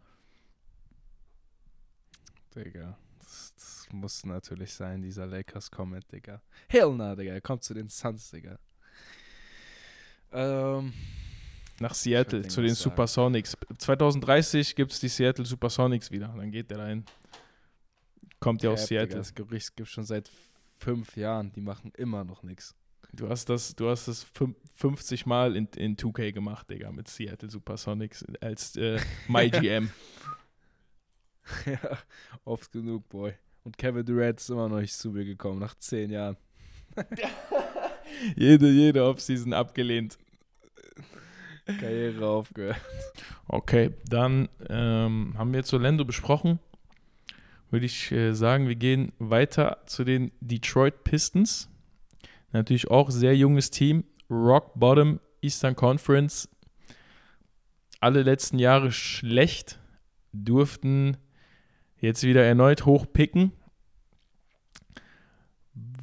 [2.53, 2.97] Digga.
[3.19, 6.41] Das, das muss natürlich sein, dieser Lakers-Comment, Digga.
[6.67, 7.33] Hell na, Digga.
[7.33, 8.59] Er kommt zu den Suns, Digga.
[10.31, 10.93] Ähm,
[11.79, 12.75] Nach Seattle, zu den.
[12.75, 13.57] Supersonics.
[13.77, 16.27] 2030 gibt es die Seattle Supersonics wieder.
[16.35, 17.05] Dann geht der dahin.
[18.39, 19.17] Kommt ja aus Seattle.
[19.17, 20.29] Das Gerücht gibt schon seit
[20.77, 21.51] fünf Jahren.
[21.53, 22.75] Die machen immer noch nichts.
[23.11, 27.07] Du hast das, du hast das fün- 50 Mal in, in 2K gemacht, Digga, mit
[27.07, 29.89] Seattle Supersonics als äh, MyGM.
[31.65, 31.97] ja,
[32.45, 33.33] oft genug, Boy.
[33.63, 36.37] Und Kevin Durant ist immer noch nicht zu mir gekommen, nach zehn Jahren.
[38.35, 40.17] jede, jede Offseason abgelehnt.
[41.77, 42.81] Karriere aufgehört.
[43.47, 46.59] Okay, dann ähm, haben wir jetzt Orlando besprochen.
[47.71, 51.69] Würde ich äh, sagen, wir gehen weiter zu den Detroit Pistons.
[52.51, 54.03] Natürlich auch sehr junges Team.
[54.29, 56.49] Rock Bottom Eastern Conference.
[57.99, 59.79] Alle letzten Jahre schlecht.
[60.31, 61.17] Durften
[61.99, 63.51] jetzt wieder erneut hochpicken.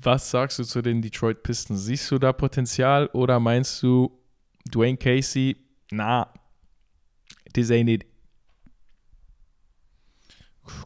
[0.02, 1.84] Was sagst du zu den Detroit Pistons?
[1.84, 4.15] Siehst du da Potenzial oder meinst du,
[4.70, 5.56] Dwayne Casey,
[5.90, 6.32] na,
[7.52, 8.04] this ain't it.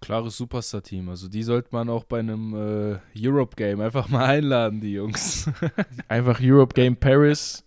[0.00, 1.08] Klares Superstar-Team.
[1.08, 5.50] Also die sollte man auch bei einem äh, Europe-Game einfach mal einladen, die Jungs.
[6.08, 7.64] Einfach Europe Game Paris.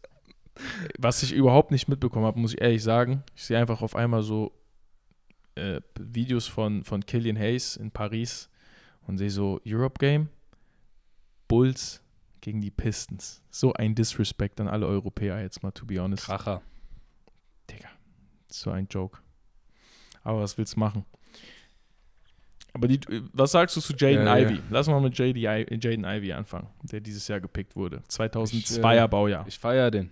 [1.00, 3.24] Was ich überhaupt nicht mitbekommen habe, muss ich ehrlich sagen.
[3.36, 4.52] Ich sehe einfach auf einmal so
[5.56, 8.52] äh, Videos von, von Killian Hayes in Paris
[9.08, 10.30] und sehe so Europe Game,
[11.48, 12.03] Bulls
[12.44, 13.42] gegen die Pistons.
[13.50, 16.26] So ein Disrespect an alle Europäer jetzt mal, to be honest.
[16.26, 16.62] Kracher.
[17.70, 17.88] Digga,
[18.52, 19.20] so ein Joke.
[20.24, 21.06] Aber was willst du machen?
[22.74, 23.00] Aber die,
[23.32, 24.50] was sagst du zu Jaden Ja, ja.
[24.50, 24.62] Ivy?
[24.70, 28.02] Lass mal mit JD I- Jaden Ivy anfangen, der dieses Jahr gepickt wurde.
[28.10, 29.48] 2002er Ich, äh, Baujahr.
[29.48, 30.12] Ich feier den.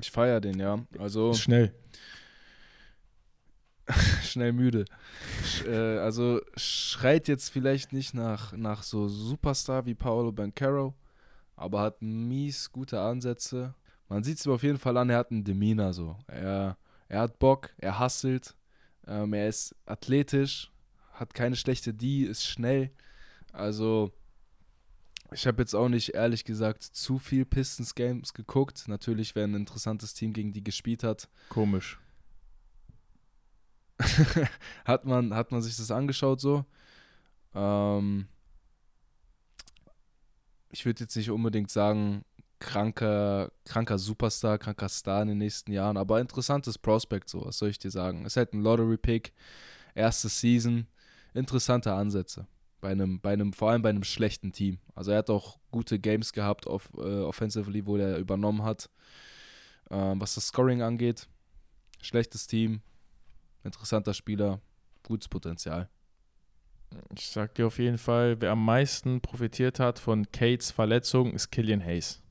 [0.00, 0.78] Ich feier den, ja.
[0.98, 1.72] Also Ist schnell.
[4.22, 4.84] schnell müde.
[5.44, 10.94] Sch, äh, also schreit jetzt vielleicht nicht nach, nach so Superstar wie Paolo Bancaro,
[11.54, 13.74] aber hat mies gute Ansätze.
[14.08, 16.16] Man sieht es ihm auf jeden Fall an, er hat einen Demeanor so.
[16.26, 16.76] Er,
[17.08, 18.56] er hat Bock, er hustelt,
[19.06, 20.70] ähm, er ist athletisch,
[21.12, 22.90] hat keine schlechte D, ist schnell.
[23.52, 24.12] Also
[25.32, 28.86] ich habe jetzt auch nicht ehrlich gesagt zu viel Pistons Games geguckt.
[28.86, 31.98] Natürlich, wer ein interessantes Team gegen die gespielt hat, Komisch.
[34.84, 36.64] hat man, hat man sich das angeschaut so.
[37.54, 38.28] Ähm,
[40.70, 42.24] ich würde jetzt nicht unbedingt sagen,
[42.58, 47.70] kranker, kranker Superstar, kranker Star in den nächsten Jahren, aber interessantes Prospect, so, was soll
[47.70, 48.24] ich dir sagen?
[48.24, 49.32] Ist halt ein Lottery-Pick,
[49.94, 50.86] erste Season,
[51.34, 52.46] interessante Ansätze.
[52.80, 54.78] Bei einem, bei einem, vor allem bei einem schlechten Team.
[54.94, 58.90] Also er hat auch gute Games gehabt auf äh, offensively, wo er übernommen hat.
[59.90, 61.26] Ähm, was das Scoring angeht,
[62.02, 62.82] schlechtes Team,
[63.66, 64.60] interessanter Spieler,
[65.02, 65.88] gutes Potenzial.
[67.14, 71.50] Ich sag dir auf jeden Fall, wer am meisten profitiert hat von Kates Verletzung, ist
[71.50, 72.22] Killian Hayes.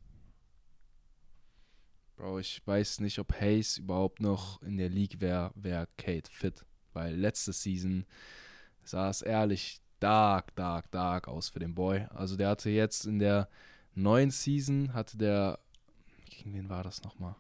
[2.16, 6.66] Bro, ich weiß nicht, ob Hayes überhaupt noch in der League wäre, wäre Kate fit.
[6.94, 8.06] Weil letzte Season
[8.84, 12.06] sah es ehrlich dark, dark, dark aus für den Boy.
[12.12, 13.50] Also der hatte jetzt in der
[13.96, 15.60] neuen Season, hatte der,
[16.30, 17.36] gegen wen war das nochmal?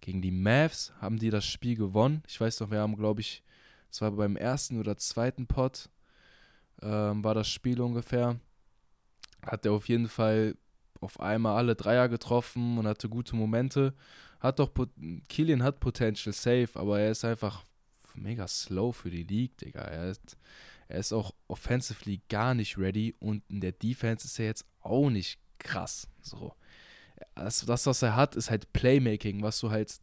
[0.00, 2.22] Gegen die Mavs haben die das Spiel gewonnen.
[2.28, 3.42] Ich weiß noch, wir haben, glaube ich,
[3.90, 5.90] es war beim ersten oder zweiten Pot,
[6.82, 8.38] ähm, war das Spiel ungefähr.
[9.42, 10.56] Hat er auf jeden Fall
[11.00, 13.94] auf einmal alle Dreier getroffen und hatte gute Momente.
[14.40, 14.70] Hat doch,
[15.28, 17.64] Killian hat Potential safe, aber er ist einfach
[18.14, 19.80] mega slow für die League, Digga.
[19.80, 20.36] Er ist,
[20.88, 25.10] er ist auch offensively gar nicht ready und in der Defense ist er jetzt auch
[25.10, 26.08] nicht krass.
[26.20, 26.54] So.
[27.34, 29.94] Das, das was er hat, ist halt Playmaking, was du halt,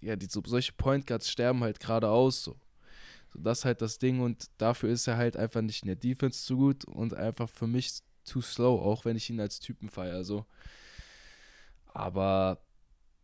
[0.00, 2.56] ja, die, so, solche Point Guards sterben halt gerade aus, so.
[3.32, 3.40] so.
[3.40, 6.44] Das ist halt das Ding und dafür ist er halt einfach nicht in der Defense
[6.44, 10.24] zu gut und einfach für mich too slow, auch wenn ich ihn als Typen feiere,
[10.24, 10.46] so.
[11.86, 12.58] Aber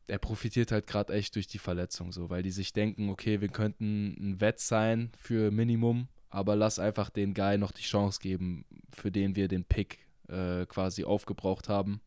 [0.09, 3.49] er profitiert halt gerade echt durch die Verletzung, so, weil die sich denken, okay, wir
[3.49, 8.65] könnten ein Wett sein für Minimum, aber lass einfach den Guy noch die Chance geben,
[8.93, 12.01] für den wir den Pick äh, quasi aufgebraucht haben.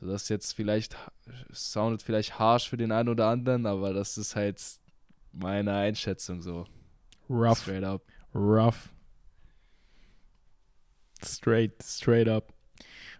[0.00, 0.96] So, das jetzt vielleicht,
[1.52, 4.62] soundet vielleicht harsh für den einen oder anderen, aber das ist halt
[5.32, 6.66] meine Einschätzung so.
[7.28, 7.62] Rough.
[7.62, 8.02] Straight up.
[8.34, 8.90] Rough.
[11.24, 12.52] Straight, straight up.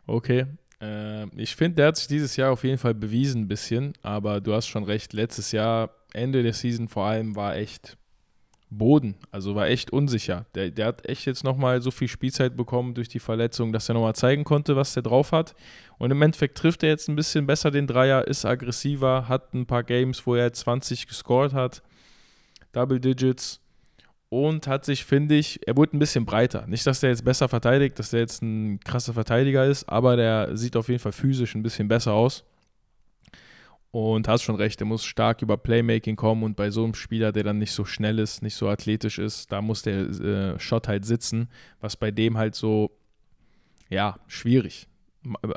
[0.07, 0.47] Okay.
[0.81, 4.41] Ähm, ich finde, der hat sich dieses Jahr auf jeden Fall bewiesen ein bisschen, aber
[4.41, 7.98] du hast schon recht, letztes Jahr, Ende der Season vor allem, war echt
[8.71, 10.45] Boden, also war echt unsicher.
[10.55, 13.95] Der, der hat echt jetzt nochmal so viel Spielzeit bekommen durch die Verletzung, dass er
[13.95, 15.55] nochmal zeigen konnte, was der drauf hat.
[15.99, 19.67] Und im Endeffekt trifft er jetzt ein bisschen besser den Dreier, ist aggressiver, hat ein
[19.67, 21.83] paar Games, wo er 20 gescored hat,
[22.73, 23.61] Double Digits
[24.29, 26.67] und hat sich, finde ich, er wurde ein bisschen breiter.
[26.67, 30.57] Nicht, dass der jetzt besser verteidigt, dass der jetzt ein krasser Verteidiger ist, aber der
[30.57, 32.45] sieht auf jeden Fall physisch ein bisschen besser aus.
[33.91, 37.33] Und hast schon recht, der muss stark über Playmaking kommen und bei so einem Spieler,
[37.33, 40.89] der dann nicht so schnell ist, nicht so athletisch ist, da muss der äh, Shot
[40.89, 41.49] halt sitzen,
[41.81, 42.91] was bei dem halt so,
[43.89, 44.89] ja, schwierig.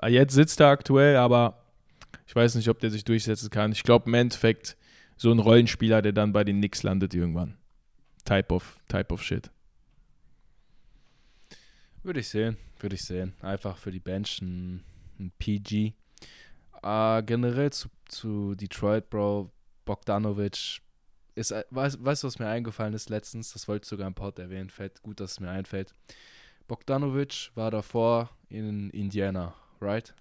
[0.08, 1.65] Jetzt sitzt er aktuell, aber
[2.26, 3.74] ich weiß nicht, ob der sich durchsetzen kann.
[3.74, 4.78] Ich glaube im Endeffekt
[5.17, 7.58] so ein Rollenspieler, der dann bei den Knicks landet irgendwann.
[8.24, 9.52] Type of, type of shit.
[12.04, 13.34] Würde ich sehen, würde ich sehen.
[13.41, 14.84] Einfach für die Bench ein,
[15.20, 15.94] ein PG.
[16.84, 19.52] Äh, generell zu, zu Detroit, Bro,
[19.86, 20.82] Bogdanovic
[21.36, 23.54] ist, äh, weißt, weißt du, was mir eingefallen ist letztens?
[23.54, 24.70] Das wollte ich sogar im Pod erwähnen.
[24.70, 25.94] Fällt gut, dass es mir einfällt.
[26.67, 30.13] Bogdanovic war davor in Indiana, right?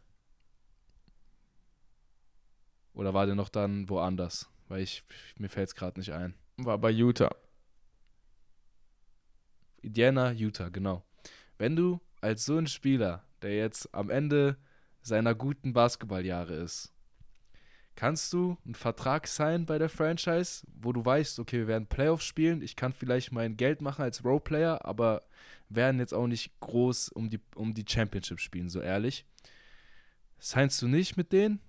[2.93, 4.51] Oder war der noch dann woanders?
[4.69, 5.03] Weil ich,
[5.37, 6.35] mir fällt es gerade nicht ein.
[6.59, 7.35] War bei Utah.
[9.83, 11.03] Indiana, Utah, genau.
[11.59, 14.57] Wenn du als so ein Spieler, der jetzt am Ende
[15.03, 16.93] seiner guten Basketballjahre ist,
[17.97, 22.25] kannst du einen Vertrag sein bei der Franchise, wo du weißt, okay, wir werden Playoffs
[22.25, 25.23] spielen, ich kann vielleicht mein Geld machen als Roleplayer, aber
[25.69, 29.25] werden jetzt auch nicht groß um die, um die Championship spielen, so ehrlich.
[30.39, 31.61] Signst du nicht mit denen?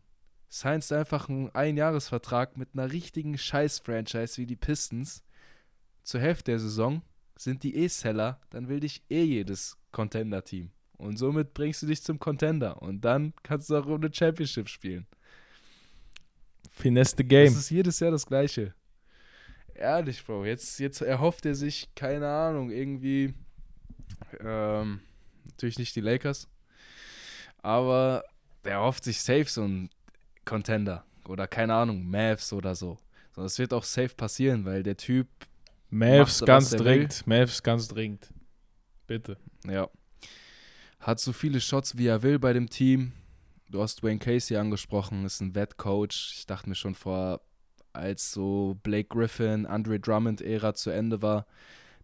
[0.47, 5.23] Signst einfach einen Einjahresvertrag mit einer richtigen Scheiß-Franchise wie die Pistons
[6.03, 7.01] zur Hälfte der Saison
[7.35, 10.71] sind die E-Seller, dann will dich eh jedes Contender-Team.
[11.01, 12.79] Und somit bringst du dich zum Contender.
[12.79, 15.07] Und dann kannst du auch um eine Championship spielen.
[16.69, 17.47] Finesse the game.
[17.47, 18.75] Das ist jedes Jahr das Gleiche.
[19.73, 20.45] Ehrlich, Bro.
[20.45, 23.33] Jetzt, jetzt erhofft er sich, keine Ahnung, irgendwie.
[24.41, 24.99] Ähm,
[25.45, 26.47] natürlich nicht die Lakers.
[27.63, 28.23] Aber
[28.63, 29.89] er erhofft sich safe so ein
[30.45, 31.03] Contender.
[31.27, 32.99] Oder keine Ahnung, Mavs oder so.
[33.35, 35.27] So, das wird auch safe passieren, weil der Typ
[35.89, 37.25] Mavs Macht, ganz dringend.
[37.25, 38.29] Mavs ganz dringend.
[39.07, 39.37] Bitte.
[39.65, 39.89] Ja.
[41.01, 43.13] Hat so viele Shots, wie er will bei dem Team.
[43.67, 46.35] Du hast Wayne Casey angesprochen, ist ein Wettcoach.
[46.37, 47.41] Ich dachte mir schon vor,
[47.91, 51.47] als so Blake Griffin, Andre Drummond-Ära zu Ende war,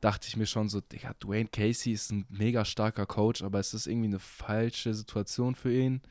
[0.01, 3.75] dachte ich mir schon so, Digga, Dwayne Casey ist ein mega starker Coach, aber es
[3.75, 6.01] ist irgendwie eine falsche Situation für ihn,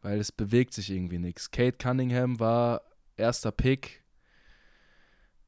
[0.00, 1.50] weil es bewegt sich irgendwie nichts.
[1.50, 2.82] Kate Cunningham war
[3.16, 4.02] erster Pick,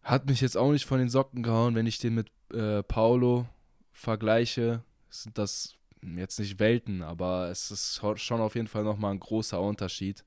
[0.03, 3.49] hat mich jetzt auch nicht von den Socken gehauen, wenn ich den mit äh, Paulo
[3.93, 9.21] vergleiche, sind das jetzt nicht Welten, aber es ist schon auf jeden Fall nochmal ein
[9.21, 10.25] großer Unterschied.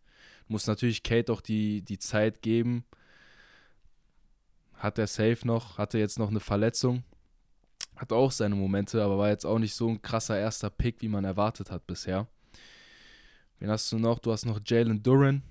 [0.48, 2.86] Muss natürlich Kate auch die, die Zeit geben.
[4.74, 7.04] Hat er safe noch, hatte jetzt noch eine Verletzung.
[7.96, 11.08] Hat auch seine Momente, aber war jetzt auch nicht so ein krasser erster Pick, wie
[11.08, 12.28] man erwartet hat bisher.
[13.60, 14.20] Wen hast du noch?
[14.20, 15.42] Du hast noch Jalen Duran.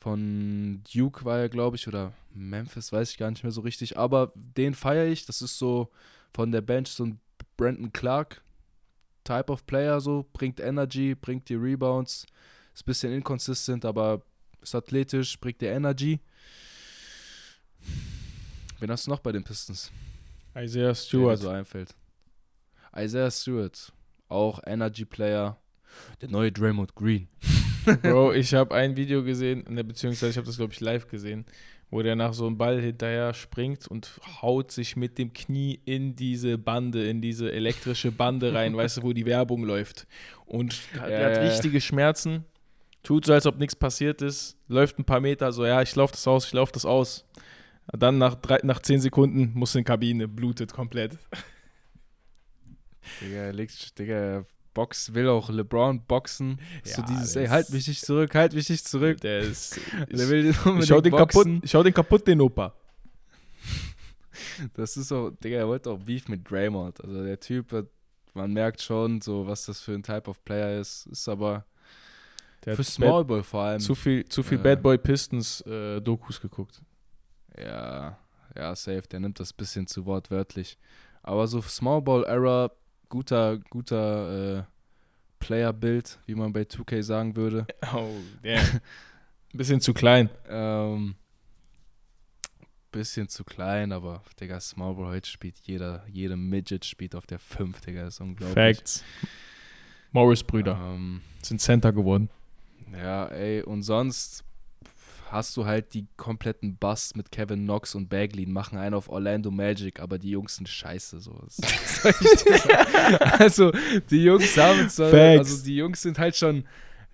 [0.00, 3.98] Von Duke war er, glaube ich, oder Memphis, weiß ich gar nicht mehr so richtig.
[3.98, 5.26] Aber den feiere ich.
[5.26, 5.90] Das ist so
[6.32, 7.20] von der Bench so ein
[7.56, 8.42] Brandon Clark
[9.28, 12.24] Type of Player, so bringt Energy, bringt die Rebounds.
[12.72, 14.22] Ist ein bisschen inconsistent, aber
[14.62, 16.18] ist athletisch, bringt die Energy.
[18.80, 19.92] Wen hast du noch bei den Pistons?
[20.56, 21.38] Isaiah Der Stewart.
[21.38, 21.94] so einfällt.
[22.96, 23.92] Isaiah Stewart,
[24.28, 25.58] auch Energy Player.
[26.22, 27.28] Der neue Draymond Green.
[28.02, 31.44] Bro, ich habe ein Video gesehen, ne, beziehungsweise ich habe das, glaube ich, live gesehen,
[31.90, 36.16] wo der nach so einem Ball hinterher springt und haut sich mit dem Knie in
[36.16, 40.06] diese Bande, in diese elektrische Bande rein, weißt du, wo die Werbung läuft.
[40.44, 42.44] Und er Ja, hat richtige Schmerzen,
[43.02, 46.12] tut so, als ob nichts passiert ist, läuft ein paar Meter, so, ja, ich laufe
[46.12, 47.24] das aus, ich laufe das aus.
[47.90, 51.16] Dann nach, drei, nach zehn Sekunden muss in die Kabine, blutet komplett.
[53.20, 54.44] Digga, legt, Digga,
[54.78, 56.60] Box, will auch LeBron boxen.
[56.84, 59.20] so Ja, dieses, der ey, halt mich nicht zurück, halt mich nicht zurück.
[59.22, 59.80] Der ist.
[60.08, 61.62] Der will den ich schau den kaputt, boxen.
[61.64, 62.72] schau den kaputt, den Opa.
[64.74, 67.02] Das ist so, Digga, er wollte auch Beef mit Draymond.
[67.02, 67.86] Also der Typ, hat-
[68.34, 71.06] man merkt schon, so was das für ein Type of Player ist.
[71.06, 71.64] Ist aber
[72.64, 73.80] Der für hat Small Ball vor allem.
[73.80, 76.80] Zu viel, zu viel äh, Bad Boy Pistons äh, Dokus geguckt.
[77.58, 78.16] Ja,
[78.56, 79.02] ja, safe.
[79.10, 80.78] Der nimmt das bisschen zu wortwörtlich.
[81.22, 82.70] Aber so Small Ball Era,
[83.08, 84.62] guter, guter äh,
[85.40, 87.66] Player-Bild, wie man bei 2K sagen würde.
[87.94, 88.10] Oh,
[88.42, 88.62] der.
[89.52, 90.28] Bisschen zu klein.
[90.48, 91.14] Ähm,
[92.90, 97.38] bisschen zu klein, aber Digga, Small Ball heute spielt jeder, jede Midget spielt auf der
[97.38, 98.54] 5, Digga, ist unglaublich.
[98.76, 99.04] Facts.
[100.12, 102.28] Morris-Brüder Ähm, sind Center geworden.
[102.92, 104.44] ja, ey, und sonst
[105.32, 109.50] hast du halt die kompletten Busts mit Kevin Knox und Bagley, machen einen auf Orlando
[109.50, 111.20] Magic, aber die Jungs sind scheiße.
[111.20, 111.38] So.
[113.38, 113.72] Also,
[114.10, 115.50] die Jungs haben zwar, Facts.
[115.50, 116.64] also die Jungs sind halt schon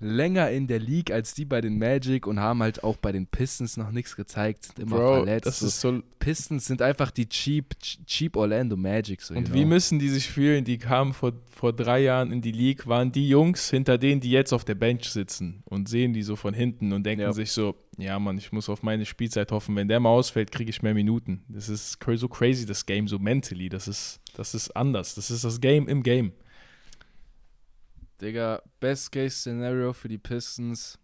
[0.00, 3.26] länger in der League als die bei den Magic und haben halt auch bei den
[3.26, 5.46] Pistons noch nichts gezeigt, sind immer Bro, verletzt.
[5.46, 6.02] das ist so.
[6.18, 9.22] Pistons sind einfach die cheap, cheap Orlando Magic.
[9.22, 10.64] So, Und you wie müssen die sich fühlen?
[10.64, 14.30] Die kamen vor, vor drei Jahren in die League, waren die Jungs hinter denen, die
[14.30, 17.32] jetzt auf der Bench sitzen und sehen die so von hinten und denken Ja.
[17.32, 19.76] sich so, ja Mann, ich muss auf meine Spielzeit hoffen.
[19.76, 21.44] Wenn der mal ausfällt, kriege ich mehr Minuten.
[21.48, 23.68] Das ist so crazy, das Game, so mentally.
[23.68, 25.14] Das ist, das ist anders.
[25.14, 26.32] Das ist das Game im Game.
[28.24, 30.98] Digga, Best-Case-Szenario für die Pistons.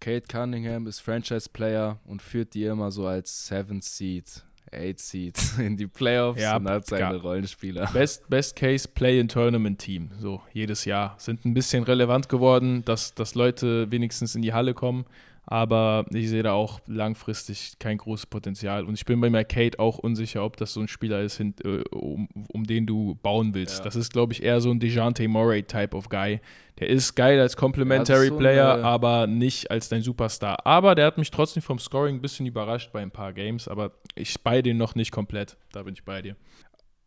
[0.00, 4.42] Kate Cunningham ist Franchise-Player und führt die immer so als 7th Seed,
[4.72, 7.88] 8th Seed in die Playoffs Ja, und hat seine gar- Rollenspieler.
[7.92, 11.14] Best, Best Case Play-in-Tournament-Team, so jedes Jahr.
[11.18, 15.04] Sind ein bisschen relevant geworden, dass, dass Leute wenigstens in die Halle kommen,
[15.44, 18.84] aber ich sehe da auch langfristig kein großes Potenzial.
[18.84, 21.54] Und ich bin bei mir Kate auch unsicher, ob das so ein Spieler ist, hin,
[21.64, 23.78] äh, um, um den du bauen willst.
[23.78, 23.84] Ja.
[23.84, 26.40] Das ist, glaube ich, eher so ein DeJounte Murray-Type of Guy.
[26.78, 30.64] Der ist geil als Complementary so Player, eine- aber nicht als dein Superstar.
[30.66, 33.92] Aber der hat mich trotzdem vom Scoring ein bisschen überrascht bei ein paar Games, aber
[34.14, 35.56] ich bei den noch nicht komplett.
[35.72, 36.36] Da bin ich bei dir.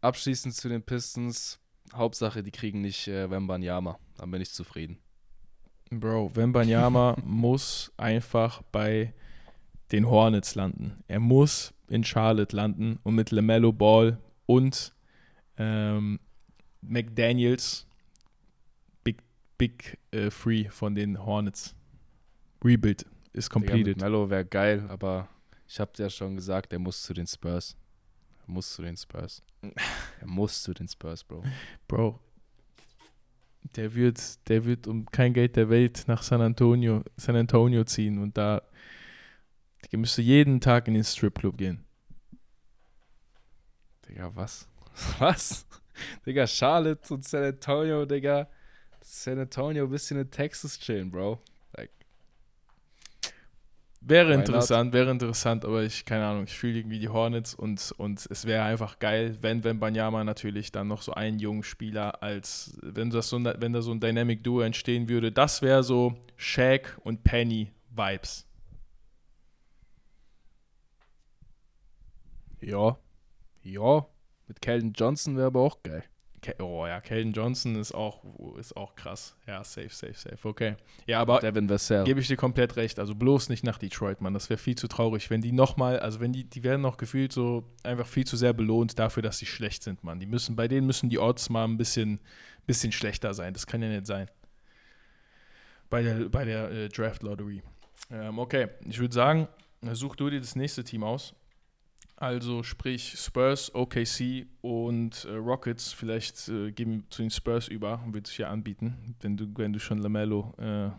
[0.02, 1.60] Abschließend zu den Pistons.
[1.94, 3.98] Hauptsache, die kriegen nicht äh, Wembanyama.
[4.18, 4.98] Dann bin ich zufrieden.
[5.90, 9.14] Bro, Wembanyama muss einfach bei
[9.92, 11.04] den Hornets landen.
[11.08, 14.94] Er muss in Charlotte landen und mit LaMelo Ball und
[15.58, 16.20] ähm,
[16.82, 17.88] McDaniels
[19.04, 19.22] Big,
[19.58, 21.76] Big äh, Free von den Hornets.
[22.64, 24.02] Rebuild ist completed.
[24.02, 25.30] Mello wäre geil, aber
[25.68, 27.78] ich habe ja schon gesagt, er muss zu den Spurs.
[28.48, 29.44] Er muss zu den Spurs.
[30.22, 31.44] Er muss zu den Spurs, Bro.
[31.88, 32.20] Bro,
[33.76, 38.22] der wird, der wird um kein Geld der Welt nach San Antonio, San Antonio ziehen
[38.22, 38.62] und da
[39.92, 41.86] der müsste jeden Tag in den Stripclub gehen.
[44.08, 44.68] Digga, was?
[45.20, 45.66] Was?
[46.26, 48.48] Digga, Charlotte und San Antonio, Digga.
[49.02, 51.40] San Antonio bisschen in Texas chillen, Bro.
[54.08, 54.48] Wäre not?
[54.48, 58.46] interessant, wäre interessant, aber ich, keine Ahnung, ich fühle irgendwie die Hornets und, und es
[58.46, 63.10] wäre einfach geil, wenn, wenn Banyama natürlich dann noch so einen jungen Spieler als, wenn
[63.10, 67.24] das so, wenn da so ein Dynamic Duo entstehen würde, das wäre so Shaq und
[67.24, 68.46] Penny Vibes.
[72.62, 72.98] ja.
[73.64, 74.06] Ja.
[74.48, 76.04] Mit Calvin Johnson wäre aber auch geil.
[76.60, 78.24] Oh ja, Keldon Johnson ist auch,
[78.58, 79.36] ist auch krass.
[79.48, 80.48] Ja, safe, safe, safe.
[80.48, 80.76] Okay.
[81.06, 82.04] Ja, aber Devin Vassell.
[82.04, 83.00] Gebe ich dir komplett recht.
[83.00, 84.34] Also bloß nicht nach Detroit, Mann.
[84.34, 87.32] Das wäre viel zu traurig, wenn die nochmal, also wenn die, die werden noch gefühlt
[87.32, 90.20] so einfach viel zu sehr belohnt dafür, dass sie schlecht sind, Mann.
[90.20, 92.20] Die müssen, bei denen müssen die Odds mal ein bisschen,
[92.66, 93.54] bisschen schlechter sein.
[93.54, 94.30] Das kann ja nicht sein.
[95.90, 97.62] Bei der, bei der äh, Draft Lottery.
[98.12, 99.48] Ähm, okay, ich würde sagen,
[99.94, 101.36] such du dir das nächste Team aus.
[102.18, 105.92] Also sprich Spurs, OKC und äh, Rockets.
[105.92, 109.74] Vielleicht äh, gehen wir zu den Spurs über, wird sich ja anbieten, wenn du, wenn
[109.74, 110.92] du schon Lamello äh,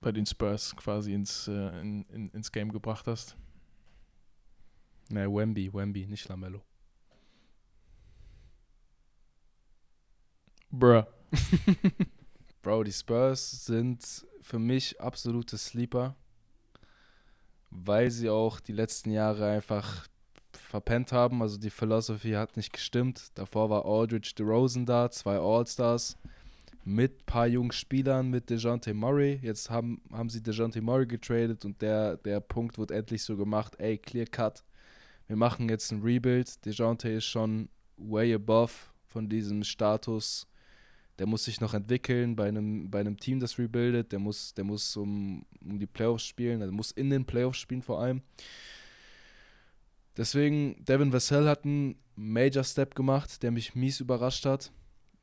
[0.00, 3.36] bei den Spurs quasi ins, äh, in, in, ins Game gebracht hast.
[5.10, 6.62] Ne, Wemby, Wemby, nicht Lamello.
[10.70, 11.04] Bruh.
[12.62, 16.16] Bro, die Spurs sind für mich absolute Sleeper,
[17.70, 20.06] weil sie auch die letzten Jahre einfach
[20.52, 21.42] verpennt haben.
[21.42, 23.30] Also die Philosophy hat nicht gestimmt.
[23.34, 26.16] Davor war Aldridge DeRozan da, zwei All-Stars
[26.86, 29.40] mit ein paar jungen Spielern, mit DeJounte Murray.
[29.42, 33.74] Jetzt haben, haben sie DeJounte Murray getradet und der, der Punkt wird endlich so gemacht,
[33.78, 34.62] ey, clear cut.
[35.26, 36.64] Wir machen jetzt ein Rebuild.
[36.64, 38.72] DeJounte ist schon way above
[39.04, 40.46] von diesem Status
[41.18, 44.12] der muss sich noch entwickeln bei einem, bei einem Team, das rebuildet.
[44.12, 47.82] Der muss, der muss um, um die Playoffs spielen, der muss in den Playoffs spielen
[47.82, 48.22] vor allem.
[50.16, 54.72] Deswegen, Devin Vassell hat einen Major Step gemacht, der mich mies überrascht hat.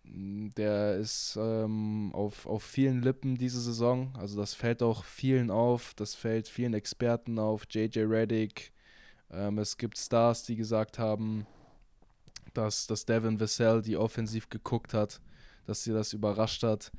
[0.05, 4.13] Der ist ähm, auf, auf vielen Lippen diese Saison.
[4.17, 5.93] Also das fällt auch vielen auf.
[5.95, 7.65] Das fällt vielen Experten auf.
[7.69, 8.73] JJ Reddick.
[9.31, 11.47] Ähm, es gibt Stars, die gesagt haben,
[12.53, 15.21] dass, dass Devin Vassell die offensiv geguckt hat
[15.65, 16.91] dass sie das überrascht hat.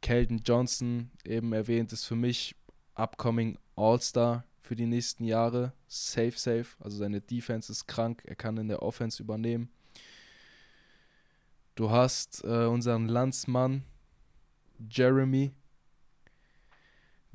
[0.00, 2.54] Kelton Johnson, eben erwähnt, ist für mich
[2.94, 5.72] upcoming All-Star für die nächsten Jahre.
[5.86, 6.66] Safe, safe.
[6.80, 8.22] Also seine Defense ist krank.
[8.26, 9.70] Er kann in der Offense übernehmen.
[11.74, 13.84] Du hast äh, unseren Landsmann
[14.90, 15.52] Jeremy.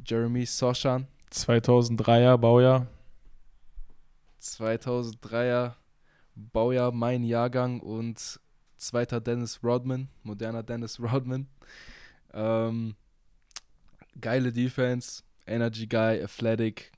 [0.06, 1.08] Jeremy Soshan.
[1.32, 2.88] 2003er Baujahr.
[4.42, 5.76] 2003er
[6.36, 8.40] Baujahr, mein Jahrgang und
[8.84, 11.48] zweiter Dennis Rodman, moderner Dennis Rodman.
[12.34, 12.96] Ähm,
[14.20, 16.92] geile Defense, Energy Guy, Athletic,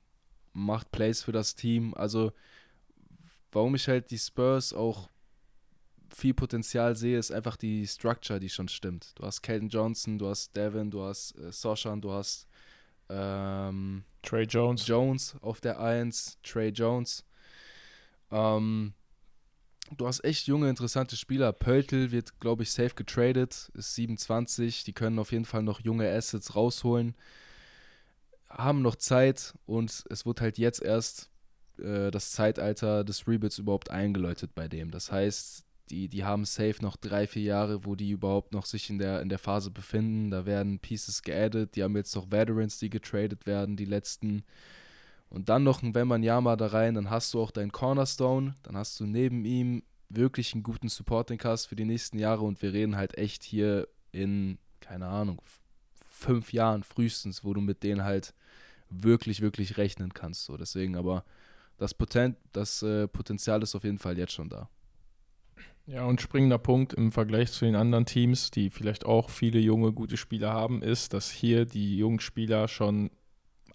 [0.52, 1.94] macht Plays für das Team.
[1.94, 2.32] Also,
[3.52, 5.08] warum ich halt die Spurs auch
[6.14, 9.12] viel Potenzial sehe, ist einfach die Structure, die schon stimmt.
[9.16, 12.46] Du hast Kelton Johnson, du hast Devin, du hast äh, Soshan, du hast
[13.08, 14.86] ähm, Trey Jones.
[14.86, 17.24] Jones auf der 1, Trey Jones.
[18.30, 18.94] Ähm,
[19.96, 21.52] du hast echt junge, interessante Spieler.
[21.52, 24.84] Pöltl wird, glaube ich, safe getradet, ist 27.
[24.84, 27.14] Die können auf jeden Fall noch junge Assets rausholen.
[28.48, 31.30] Haben noch Zeit und es wird halt jetzt erst
[31.78, 34.90] äh, das Zeitalter des Rebuilds überhaupt eingeläutet bei dem.
[34.90, 38.90] Das heißt, die, die haben safe noch drei, vier Jahre, wo die überhaupt noch sich
[38.90, 40.30] in der, in der Phase befinden.
[40.30, 41.76] Da werden Pieces geaddet.
[41.76, 44.44] Die haben jetzt noch Veterans, die getradet werden, die letzten.
[45.28, 48.98] Und dann noch ein Wembanyama da rein, dann hast du auch deinen Cornerstone, dann hast
[49.00, 52.96] du neben ihm wirklich einen guten Supporting Cast für die nächsten Jahre und wir reden
[52.96, 55.42] halt echt hier in, keine Ahnung,
[55.94, 58.34] fünf Jahren frühestens, wo du mit denen halt
[58.88, 60.44] wirklich, wirklich rechnen kannst.
[60.44, 61.24] So, deswegen aber
[61.76, 64.68] das, Potent, das äh, Potenzial ist auf jeden Fall jetzt schon da.
[65.86, 69.92] Ja, und springender Punkt im Vergleich zu den anderen Teams, die vielleicht auch viele junge,
[69.92, 73.10] gute Spieler haben, ist, dass hier die jungen Spieler schon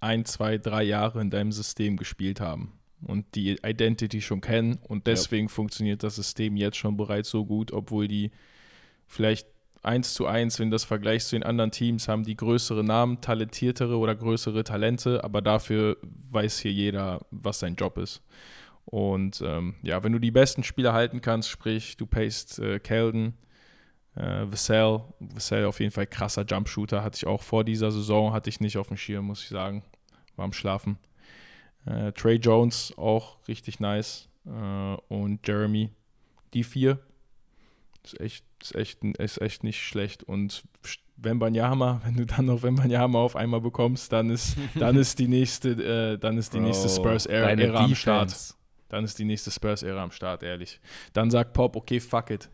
[0.01, 5.07] ein, zwei, drei Jahre in deinem System gespielt haben und die Identity schon kennen und
[5.07, 5.53] deswegen ja.
[5.53, 8.31] funktioniert das System jetzt schon bereits so gut, obwohl die
[9.07, 9.47] vielleicht
[9.83, 13.97] eins zu eins, wenn das Vergleich zu den anderen Teams haben, die größere Namen, talentiertere
[13.97, 18.21] oder größere Talente, aber dafür weiß hier jeder, was sein Job ist.
[18.85, 23.33] Und ähm, ja, wenn du die besten Spieler halten kannst, sprich, du payst äh, Keldon,
[24.15, 28.49] äh, Vassell, Vassell auf jeden Fall krasser Jumpshooter, hatte ich auch vor dieser Saison, hatte
[28.49, 29.83] ich nicht auf dem Schirm, muss ich sagen,
[30.35, 30.97] war am Schlafen.
[31.85, 35.89] Äh, Trey Jones auch richtig nice äh, und Jeremy,
[36.53, 36.99] die vier,
[38.03, 40.63] ist echt, ist echt, ist echt nicht schlecht und
[41.17, 45.69] Wembanyama, wenn du dann noch Wembanyama auf einmal bekommst, dann ist, dann ist die nächste,
[45.69, 48.55] äh, dann ist die Bro, nächste Spurs-Ära am Start.
[48.89, 50.79] Dann ist die nächste Spurs-Ära am Start, ehrlich.
[51.13, 52.49] Dann sagt Pop, okay, fuck it.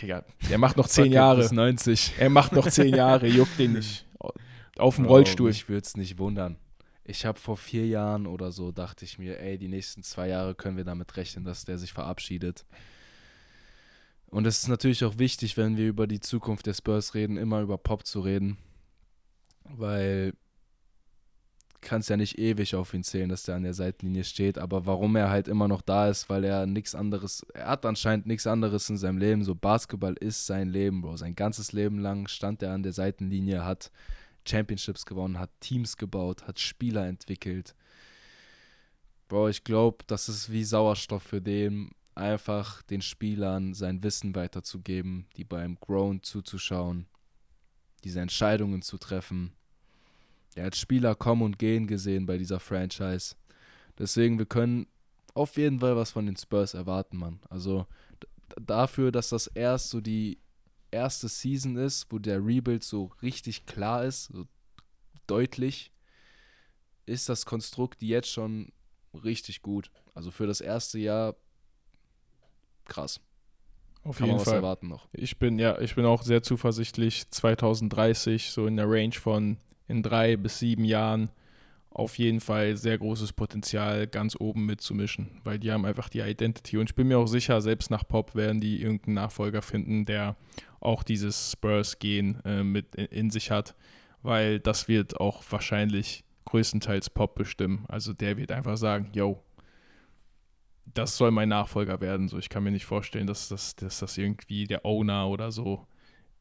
[0.00, 1.42] Digga, der macht noch zehn Jahre.
[1.42, 2.14] Bis 90.
[2.18, 4.06] Er macht noch zehn Jahre, juckt den nicht.
[4.80, 5.50] Auf dem Rollstuhl.
[5.50, 6.56] Ich würde es nicht wundern.
[7.04, 10.54] Ich habe vor vier Jahren oder so, dachte ich mir, ey, die nächsten zwei Jahre
[10.54, 12.64] können wir damit rechnen, dass der sich verabschiedet.
[14.26, 17.62] Und es ist natürlich auch wichtig, wenn wir über die Zukunft der Spurs reden, immer
[17.62, 18.58] über Pop zu reden.
[19.64, 20.34] Weil
[21.80, 25.16] kannst ja nicht ewig auf ihn zählen, dass der an der Seitenlinie steht, aber warum
[25.16, 28.90] er halt immer noch da ist, weil er nichts anderes, er hat anscheinend nichts anderes
[28.90, 29.44] in seinem Leben.
[29.44, 31.16] So Basketball ist sein Leben, Bro.
[31.16, 33.90] Sein ganzes Leben lang stand er an der Seitenlinie, hat
[34.48, 37.74] Championships gewonnen, hat Teams gebaut, hat Spieler entwickelt.
[39.28, 45.26] Bro, ich glaube, das ist wie Sauerstoff für den, einfach den Spielern sein Wissen weiterzugeben,
[45.36, 47.06] die beim Grown zuzuschauen,
[48.02, 49.52] diese Entscheidungen zu treffen
[50.54, 53.36] er hat Spieler kommen und gehen gesehen bei dieser Franchise.
[53.98, 54.86] Deswegen, wir können
[55.34, 57.40] auf jeden Fall was von den Spurs erwarten, Mann.
[57.48, 57.86] Also
[58.60, 60.38] dafür, dass das erst so die
[60.90, 64.46] erste Season ist, wo der Rebuild so richtig klar ist, so
[65.26, 65.92] deutlich,
[67.06, 68.72] ist das Konstrukt jetzt schon
[69.14, 69.90] richtig gut.
[70.14, 71.36] Also für das erste Jahr
[72.84, 73.20] krass.
[74.02, 74.56] Auf Kann jeden Fall.
[74.56, 75.08] erwarten noch.
[75.12, 80.02] Ich bin ja, ich bin auch sehr zuversichtlich 2030 so in der Range von in
[80.02, 81.30] drei bis sieben Jahren
[81.90, 86.78] auf jeden Fall sehr großes Potenzial, ganz oben mitzumischen, weil die haben einfach die Identity.
[86.78, 90.36] Und ich bin mir auch sicher, selbst nach Pop werden die irgendeinen Nachfolger finden, der
[90.78, 93.74] auch dieses Spurs-Gen äh, mit in, in, sich hat,
[94.22, 97.84] weil das wird auch wahrscheinlich größtenteils Pop bestimmen.
[97.88, 99.42] Also der wird einfach sagen, yo,
[100.94, 102.28] das soll mein Nachfolger werden.
[102.28, 105.86] So, ich kann mir nicht vorstellen, dass das, dass das irgendwie der Owner oder so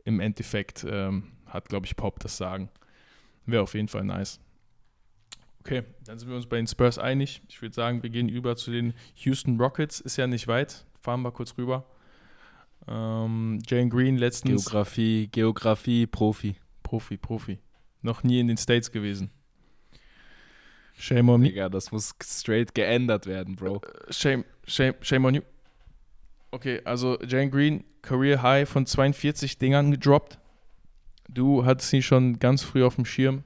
[0.06, 2.70] im Endeffekt ähm, hat, glaube ich, Pop das Sagen.
[3.46, 4.40] Wäre auf jeden Fall nice.
[5.62, 7.42] Okay, dann sind wir uns bei den Spurs einig.
[7.50, 10.00] Ich würde sagen, wir gehen über zu den Houston Rockets.
[10.00, 10.86] Ist ja nicht weit.
[11.02, 11.86] Fahren wir kurz rüber.
[12.88, 14.66] Ähm, Jane Green letztens.
[14.66, 16.56] Geografie, Geografie, Profi.
[16.82, 17.60] Profi, Profi.
[18.02, 19.32] Noch nie in den States gewesen.
[20.98, 21.48] Shame on me.
[21.50, 23.78] Digga, das muss straight geändert werden, Bro.
[23.78, 25.42] Äh, shame, shame, shame on you.
[26.52, 30.40] Okay, also Jane Green, Career High von 42 Dingern gedroppt.
[31.30, 33.44] Du hattest sie schon ganz früh auf dem Schirm.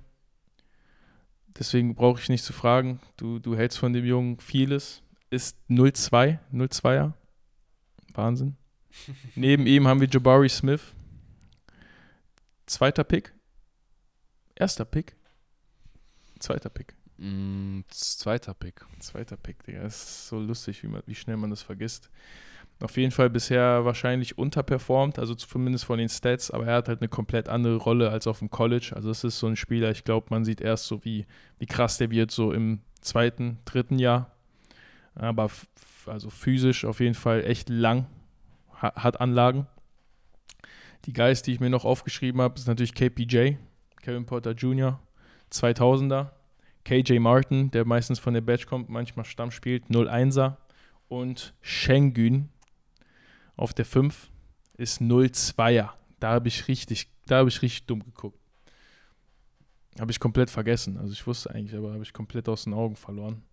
[1.58, 3.00] Deswegen brauche ich nicht zu fragen.
[3.18, 5.04] Du, du hältst von dem Jungen vieles.
[5.30, 7.14] Ist 0-2, 0-2er.
[8.14, 8.58] Wahnsinn.
[9.36, 10.94] Neben ihm haben wir Jabari Smith.
[12.66, 13.34] Zweiter Pick.
[14.56, 15.16] Erster Pick.
[16.40, 16.96] Zweiter Pick.
[17.18, 18.86] Mm, zweiter Pick.
[19.00, 19.84] Zweiter Pick, Digga.
[19.84, 22.10] Das ist so lustig, wie, man, wie schnell man das vergisst
[22.84, 27.02] auf jeden Fall bisher wahrscheinlich unterperformt, also zumindest von den Stats, aber er hat halt
[27.02, 28.92] eine komplett andere Rolle als auf dem College.
[28.94, 31.26] Also es ist so ein Spieler, ich glaube, man sieht erst so, wie,
[31.60, 34.32] wie krass der wird, so im zweiten, dritten Jahr.
[35.16, 35.50] Aber
[36.08, 38.08] also physisch auf jeden Fall echt lang,
[38.74, 39.68] hat Anlagen.
[41.06, 43.54] Die Guys, die ich mir noch aufgeschrieben habe, ist natürlich KPJ,
[44.02, 45.00] Kevin Porter Jr.,
[45.52, 46.32] 2000er.
[46.84, 50.58] KJ Martin, der meistens von der Batch kommt, manchmal Stamm spielt, 01er.
[51.08, 52.50] Und Schengen
[53.56, 54.30] auf der 5
[54.78, 55.90] ist 02er.
[56.20, 58.40] Da habe ich richtig, da habe ich richtig dumm geguckt.
[60.00, 60.98] Habe ich komplett vergessen.
[60.98, 63.44] Also ich wusste eigentlich, aber habe ich komplett aus den Augen verloren.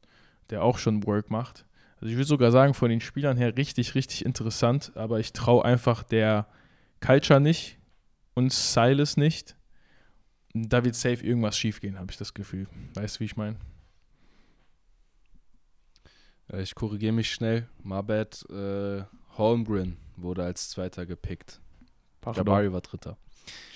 [0.48, 1.66] Der auch schon Work macht.
[1.96, 5.64] Also ich würde sogar sagen, von den Spielern her richtig, richtig interessant, aber ich traue
[5.64, 6.46] einfach der
[7.00, 7.78] Culture nicht
[8.34, 9.54] und Silas nicht.
[10.54, 12.66] Da wird safe irgendwas schiefgehen, habe ich das Gefühl.
[12.94, 13.56] Weißt du, wie ich meine?
[16.50, 17.68] Äh, ich korrigiere mich schnell.
[17.82, 19.02] Mabed äh,
[19.40, 21.60] Holmgren wurde als Zweiter gepickt.
[22.24, 23.16] Jabari war Dritter.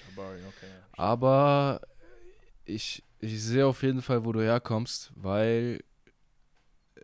[0.08, 0.70] Jabari, okay.
[0.92, 1.80] Aber
[2.64, 5.82] ich, ich sehe auf jeden Fall, wo du herkommst, weil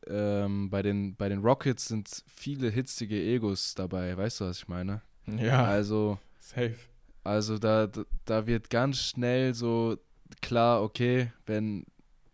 [0.06, 4.16] ähm, bei, den, bei den Rockets sind viele hitzige Egos dabei.
[4.16, 5.02] Weißt du, was ich meine?
[5.26, 5.64] Ja.
[5.64, 6.76] Also, safe.
[7.24, 7.88] Also da,
[8.24, 9.98] da wird ganz schnell so
[10.40, 11.84] klar, okay, wenn,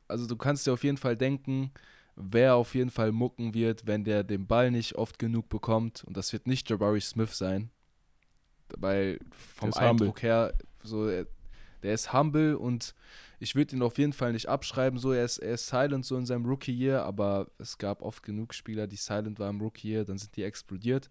[0.08, 1.72] also du kannst dir auf jeden Fall denken,
[2.16, 6.02] wer auf jeden Fall mucken wird, wenn der den Ball nicht oft genug bekommt.
[6.04, 7.70] Und das wird nicht Jabari Smith sein.
[8.76, 10.22] Weil vom Eindruck humble.
[10.22, 12.94] her, so, der ist humble und
[13.38, 14.98] ich würde ihn auf jeden Fall nicht abschreiben.
[14.98, 18.54] So, er ist, er ist silent so in seinem Rookie-Year, aber es gab oft genug
[18.54, 21.10] Spieler, die silent waren im Rookie-Year, dann sind die explodiert.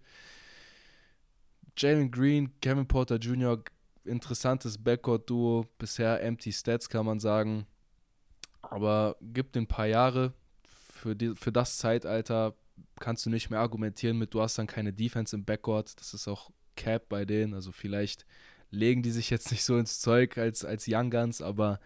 [1.77, 3.61] Jalen Green, Kevin Porter Jr.,
[4.05, 5.65] interessantes Backcourt-Duo.
[5.77, 7.65] Bisher empty Stats, kann man sagen.
[8.61, 10.33] Aber gibt ein paar Jahre.
[11.05, 12.55] Für, die, für das Zeitalter
[12.99, 15.99] kannst du nicht mehr argumentieren mit, du hast dann keine Defense im Backcourt.
[15.99, 17.53] Das ist auch Cap bei denen.
[17.53, 18.25] Also vielleicht
[18.71, 21.79] legen die sich jetzt nicht so ins Zeug als, als Young Guns, aber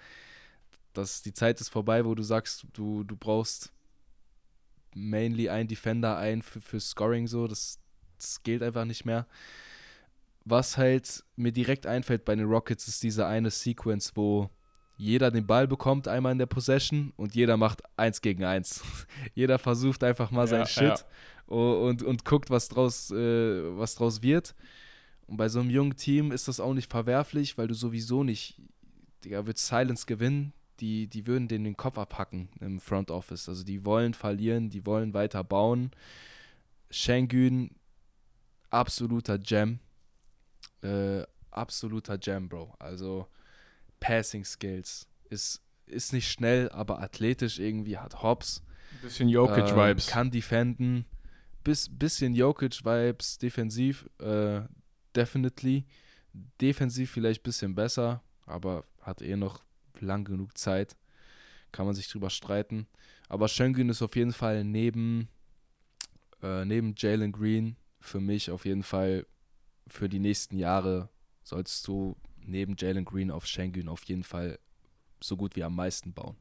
[0.94, 3.74] das, die Zeit ist vorbei, wo du sagst, du, du brauchst
[4.96, 7.46] mainly einen Defender ein für, für Scoring so.
[7.46, 7.78] Das,
[8.18, 9.28] das gilt einfach nicht mehr
[10.46, 14.50] was halt mir direkt einfällt bei den Rockets, ist diese eine Sequence, wo
[15.00, 18.84] jeder den Ball bekommt einmal in der Possession und jeder macht eins gegen eins.
[19.34, 21.06] jeder versucht einfach mal ja, sein Shit
[21.48, 21.56] ja.
[21.56, 24.54] und, und guckt, was draus, äh, was draus wird.
[25.26, 28.62] Und bei so einem jungen Team ist das auch nicht verwerflich, weil du sowieso nicht,
[29.24, 30.54] Digga, wird Silence gewinnen.
[30.82, 33.50] Die, die würden denen den Kopf abhacken im Front Office.
[33.50, 35.92] Also die wollen verlieren, die wollen weiter bauen.
[36.90, 37.72] Schengen,
[38.70, 39.80] absoluter Gem
[40.82, 42.76] äh, absoluter Jam, Bro.
[42.80, 43.28] Also
[44.00, 48.64] Passing Skills ist, ist nicht schnell, aber athletisch irgendwie hat Hops.
[49.02, 50.08] Bisschen Jokic-Vibes.
[50.08, 51.06] Ähm, kann defenden.
[51.64, 54.62] Bis, bisschen Jokic-Vibes, defensiv, äh,
[55.16, 55.86] definitely.
[56.62, 59.64] Defensiv vielleicht ein bisschen besser, aber hat eh noch
[60.00, 60.96] lang genug Zeit.
[61.72, 62.88] Kann man sich drüber streiten.
[63.28, 65.28] Aber Schöngen ist auf jeden Fall neben,
[66.42, 69.26] äh, neben Jalen Green für mich auf jeden Fall
[69.88, 71.10] für die nächsten Jahre
[71.44, 72.16] sollst du
[72.50, 74.60] neben Jalen Green auf Schengen auf jeden Fall
[75.22, 76.36] so gut wie am meisten bauen.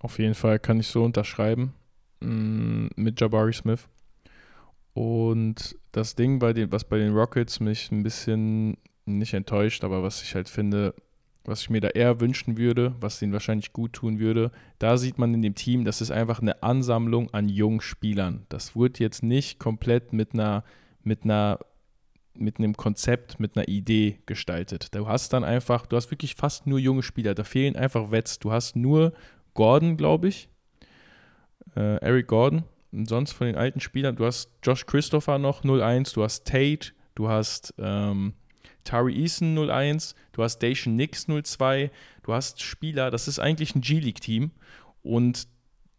[0.00, 1.74] Auf jeden Fall kann ich so unterschreiben
[2.20, 3.88] mm, mit Jabari Smith.
[4.92, 8.76] Und das Ding, bei den, was bei den Rockets mich ein bisschen
[9.06, 10.94] nicht enttäuscht, aber was ich halt finde,
[11.44, 15.18] was ich mir da eher wünschen würde, was ihnen wahrscheinlich gut tun würde, da sieht
[15.18, 18.46] man in dem Team, das ist einfach eine Ansammlung an jungen Spielern.
[18.48, 20.64] Das wurde jetzt nicht komplett mit einer,
[21.02, 21.58] mit einer
[22.36, 24.94] mit einem Konzept, mit einer Idee gestaltet.
[24.94, 27.34] Du hast dann einfach, du hast wirklich fast nur junge Spieler.
[27.34, 28.38] Da fehlen einfach Wets.
[28.38, 29.12] Du hast nur
[29.54, 30.48] Gordon, glaube ich.
[31.76, 32.64] Äh, Eric Gordon.
[32.92, 36.92] Und sonst von den alten Spielern, du hast Josh Christopher noch 0-1, du hast Tate,
[37.16, 38.34] du hast ähm,
[38.84, 41.90] Tari Eason 0-1, du hast Dacian Nix 0-2,
[42.22, 44.52] du hast Spieler, das ist eigentlich ein G-League-Team.
[45.02, 45.48] Und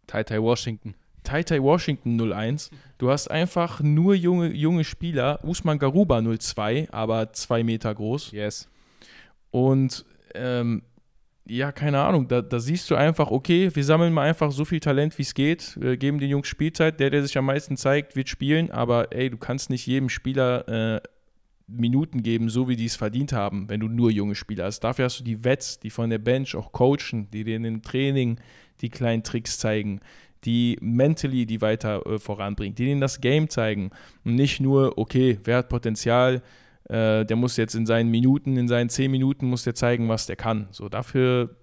[0.06, 0.94] Tai Tai Washington.
[1.26, 2.70] Tai Tai Washington 01.
[2.98, 5.40] Du hast einfach nur junge, junge Spieler.
[5.42, 8.30] Usman Garuba 02, aber zwei Meter groß.
[8.30, 8.68] Yes.
[9.50, 10.04] Und
[10.34, 10.82] ähm,
[11.48, 14.80] ja, keine Ahnung, da, da, siehst du einfach, okay, wir sammeln mal einfach so viel
[14.80, 18.16] Talent, wie es geht, wir geben den Jungs Spielzeit, der, der sich am meisten zeigt,
[18.16, 21.00] wird spielen, aber ey, du kannst nicht jedem Spieler äh,
[21.68, 24.80] Minuten geben, so wie die es verdient haben, wenn du nur junge Spieler hast.
[24.80, 27.82] Dafür hast du die Vets, die von der Bench auch coachen, die dir in dem
[27.82, 28.38] Training
[28.80, 30.00] die kleinen Tricks zeigen,
[30.46, 33.90] die mentally die weiter äh, voranbringt, die ihnen das Game zeigen
[34.24, 36.42] und nicht nur, okay, wer hat Potenzial,
[36.84, 40.26] äh, der muss jetzt in seinen Minuten, in seinen zehn Minuten muss der zeigen, was
[40.26, 40.68] der kann.
[40.70, 41.56] So dafür,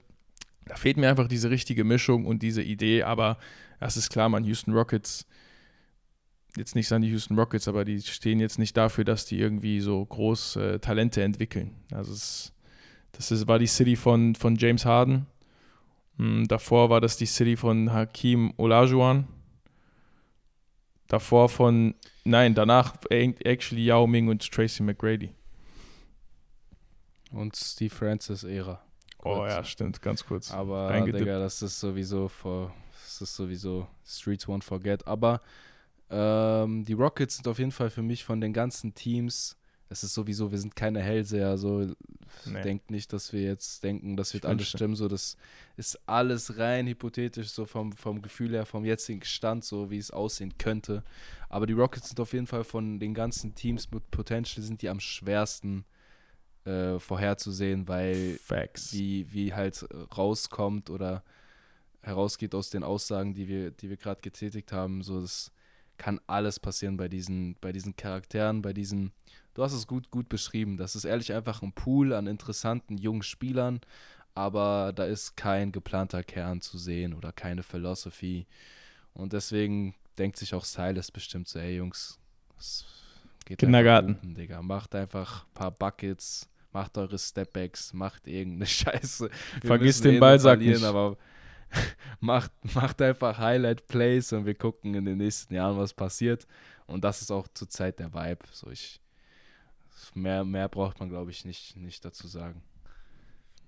[0.66, 3.38] da fehlt mir einfach diese richtige Mischung und diese Idee, aber
[3.80, 5.26] das ist klar, man, Houston Rockets,
[6.58, 9.80] jetzt nicht an die Houston Rockets, aber die stehen jetzt nicht dafür, dass die irgendwie
[9.80, 11.72] so groß äh, Talente entwickeln.
[11.92, 12.54] Also es,
[13.14, 15.26] das ist, war die City von, von James Harden
[16.18, 19.28] davor war das die City von Hakim Olajuwon.
[21.08, 25.34] Davor von, nein, danach actually Yao Ming und Tracy McGrady.
[27.32, 28.82] Und Steve Francis Ära.
[29.24, 30.52] Oh ja, stimmt, ganz kurz.
[30.52, 31.02] Aber.
[31.02, 35.06] Digga, das ist sowieso for, das ist sowieso Streets won't forget.
[35.08, 35.42] Aber
[36.10, 39.58] ähm, die Rockets sind auf jeden Fall für mich von den ganzen Teams.
[39.94, 41.88] Es ist sowieso, wir sind keine Hellseher, so
[42.46, 42.62] Nee.
[42.64, 44.96] denkt nicht, dass wir jetzt denken, das wird Ich alles stimmen.
[44.96, 45.38] So, das
[45.78, 50.12] ist alles rein hypothetisch, so vom, vom Gefühl her, vom jetzigen Stand, so wie es
[50.12, 51.04] aussehen könnte.
[51.50, 54.90] Aber die Rockets sind auf jeden Fall von den ganzen Teams mit Potential sind die
[54.90, 55.86] am schwersten
[56.66, 58.94] äh, vorherzusehen, weil Facts.
[58.94, 59.86] wie, wie halt
[60.18, 61.24] rauskommt oder
[62.02, 65.04] herausgeht aus den Aussagen, die wir, die wir gerade getätigt haben.
[65.04, 65.52] So, das
[65.98, 69.12] kann alles passieren bei diesen, bei diesen Charakteren, bei diesen,
[69.54, 70.78] du hast es gut, gut beschrieben.
[70.78, 73.82] Das ist ehrlich einfach ein Pool an interessanten jungen Spielern,
[74.36, 78.48] aber da ist kein geplanter Kern zu sehen oder keine Philosophy.
[79.14, 82.20] Und deswegen denkt sich auch Silas bestimmt so, ey Jungs,
[82.58, 82.86] es
[83.46, 84.16] geht Kindergarten.
[84.16, 84.62] unten, Digga.
[84.62, 89.30] Macht einfach ein paar Buckets, macht eure Stepbacks, macht irgendeine Scheiße.
[89.62, 90.84] Wir Vergiss den eh Ballsack nicht.
[90.84, 91.18] Aber
[92.20, 96.48] macht, macht einfach Highlight-Plays und wir gucken in den nächsten Jahren, was passiert.
[96.86, 98.46] Und das ist auch zurzeit der Vibe.
[98.52, 99.00] So ich,
[100.14, 102.62] mehr, mehr braucht man, glaube ich, nicht, nicht dazu sagen.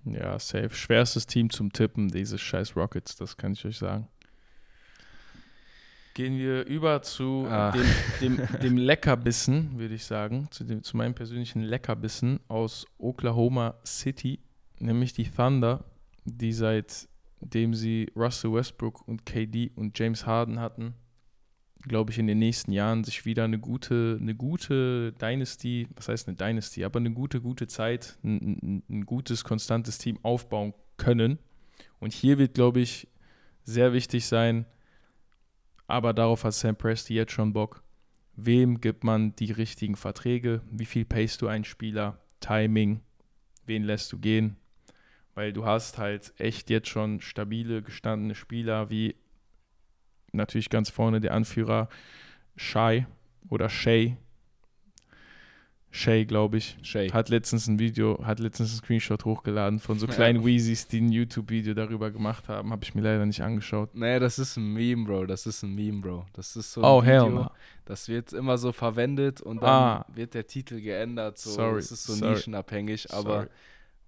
[0.04, 0.70] Ja, safe.
[0.70, 4.08] Schwerstes Team zum Tippen, diese scheiß Rockets, das kann ich euch sagen.
[6.14, 7.72] Gehen wir über zu Ah.
[7.72, 7.86] dem,
[8.38, 14.38] dem, dem Leckerbissen, würde ich sagen, zu, dem, zu meinem persönlichen Leckerbissen aus Oklahoma City,
[14.78, 15.84] nämlich die Thunder,
[16.24, 20.94] die seitdem sie Russell Westbrook und KD und James Harden hatten,
[21.86, 26.28] glaube ich, in den nächsten Jahren sich wieder eine gute, eine gute Dynasty, was heißt
[26.28, 31.38] eine Dynasty, aber eine gute, gute Zeit, ein, ein, gutes, konstantes Team aufbauen können.
[31.98, 33.08] Und hier wird, glaube ich,
[33.64, 34.66] sehr wichtig sein,
[35.86, 37.82] aber darauf hat Sam Presti jetzt schon Bock.
[38.34, 40.60] Wem gibt man die richtigen Verträge?
[40.70, 42.20] Wie viel payst du einen Spieler?
[42.40, 43.00] Timing?
[43.64, 44.56] Wen lässt du gehen?
[45.34, 49.16] Weil du hast halt echt jetzt schon stabile, gestandene Spieler wie
[50.32, 51.88] natürlich ganz vorne der Anführer
[52.56, 53.06] Shai
[53.48, 54.16] oder Shay.
[55.90, 56.76] Shay, glaube ich.
[56.82, 57.08] Shay.
[57.10, 61.10] Hat letztens ein Video, hat letztens ein Screenshot hochgeladen von so kleinen Weezys, die ein
[61.10, 62.70] YouTube-Video darüber gemacht haben.
[62.70, 63.94] Habe ich mir leider nicht angeschaut.
[63.94, 65.24] Nee, das ist ein Meme, Bro.
[65.24, 66.26] Das ist ein Meme, Bro.
[66.34, 67.50] Das ist so ein Oh, hell Video, no.
[67.86, 70.06] Das wird immer so verwendet und dann Ah.
[70.12, 71.38] wird der Titel geändert.
[71.38, 71.50] So.
[71.52, 72.32] Sorry, Das ist so sorry.
[72.34, 73.48] nischenabhängig, aber Sorry.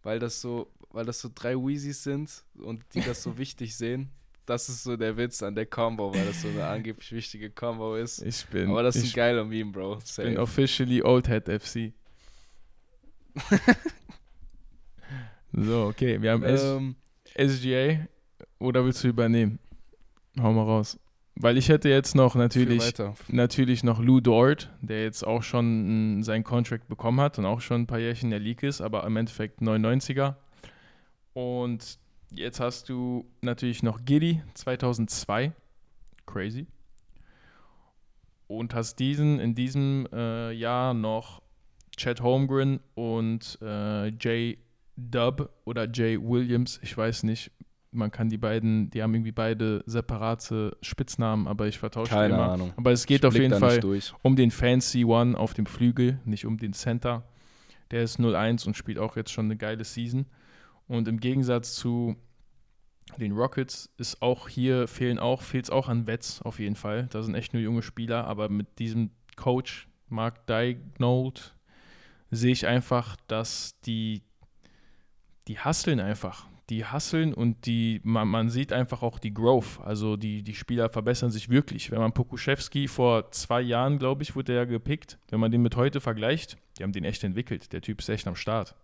[0.02, 4.10] weil das so, weil das so drei Weezys sind und die das so wichtig sehen,
[4.49, 7.96] das ist so der Witz an der Combo, weil das so eine angeblich wichtige Combo
[7.96, 8.22] ist.
[8.22, 9.96] Ich bin, aber das ist ich ein geiler Meme, Bro.
[9.96, 10.40] bin Safe.
[10.40, 11.92] officially Old Head FC.
[15.53, 16.96] so, okay, wir haben Ähm,
[17.36, 18.07] SGA
[18.59, 19.59] oder willst du übernehmen?
[20.40, 20.99] Hau mal raus.
[21.34, 22.94] Weil ich hätte jetzt noch natürlich
[23.28, 27.61] natürlich noch Lou Dort, der jetzt auch schon mm, seinen Contract bekommen hat und auch
[27.61, 30.34] schon ein paar Jährchen in der League ist, aber im Endeffekt 99er.
[31.34, 31.99] Und
[32.31, 35.53] jetzt hast du natürlich noch Giddy 2002,
[36.26, 36.66] crazy.
[38.47, 41.43] Und hast diesen in diesem äh, Jahr noch
[41.97, 44.59] Chad Holmgren und äh, Jay
[44.97, 47.51] Dub oder Jay Williams, ich weiß nicht.
[47.91, 52.35] Man kann die beiden, die haben irgendwie beide separate Spitznamen, aber ich vertausche die Keine
[52.35, 52.53] immer.
[52.53, 52.72] Ahnung.
[52.76, 53.81] Aber es geht Ich auf jeden Fall
[54.22, 57.24] um den Fancy One auf dem Flügel, nicht um den Center.
[57.91, 60.26] Der ist 0-1 und spielt auch jetzt schon eine geile Season.
[60.89, 62.16] Und im Gegensatz zu
[63.16, 67.07] den Rockets ist auch hier, fehlen auch, fehlt es auch an Wets auf jeden Fall.
[67.11, 71.55] Da sind echt nur junge Spieler, aber mit diesem Coach, Mark Dignold,
[72.30, 74.22] sehe ich einfach, dass die,
[75.47, 76.47] die hasseln einfach.
[76.68, 79.80] Die hasseln und die, man, man sieht einfach auch die Growth.
[79.82, 81.91] Also die, die Spieler verbessern sich wirklich.
[81.91, 85.18] Wenn man Pokuschewski vor zwei Jahren, glaube ich, wurde er ja gepickt.
[85.30, 87.72] Wenn man den mit heute vergleicht, die haben den echt entwickelt.
[87.72, 88.74] Der Typ ist echt am Start.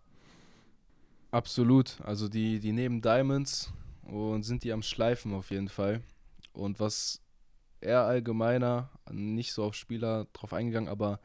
[1.35, 2.01] Absolut.
[2.03, 3.73] Also die, die nehmen Diamonds
[4.05, 6.01] und sind die am Schleifen auf jeden Fall.
[6.53, 7.21] Und was
[7.81, 11.19] eher allgemeiner, nicht so auf Spieler drauf eingegangen, aber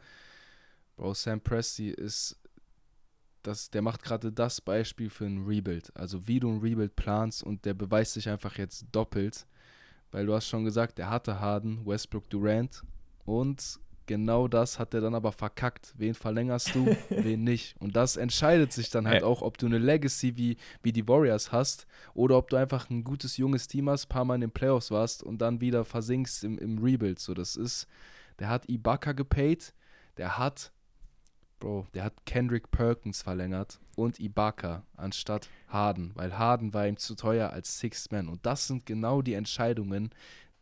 [0.95, 2.39] Bro, Sam Presti ist,
[3.43, 5.95] das, der macht gerade das Beispiel für ein Rebuild.
[5.95, 9.45] Also wie du ein Rebuild planst und der beweist sich einfach jetzt doppelt.
[10.10, 12.84] Weil du hast schon gesagt, der hatte Harden, Westbrook, Durant
[13.26, 13.80] und
[14.10, 15.93] genau das hat er dann aber verkackt.
[15.95, 17.76] Wen verlängerst du, wen nicht?
[17.80, 21.51] Und das entscheidet sich dann halt auch, ob du eine Legacy wie, wie die Warriors
[21.51, 21.86] hast
[22.16, 25.22] oder ob du einfach ein gutes junges Team hast, paar Mal in den Playoffs warst
[25.22, 27.20] und dann wieder versinkst im, im Rebuild.
[27.20, 27.88] So, das ist,
[28.39, 29.76] der hat Ibaka gepaid,
[30.18, 30.72] der hat,
[31.60, 37.14] Bro, der hat Kendrick Perkins verlängert und Ibaka anstatt Harden, weil Harden war ihm zu
[37.14, 38.28] teuer als Sixth Man.
[38.28, 40.10] Und das sind genau die Entscheidungen,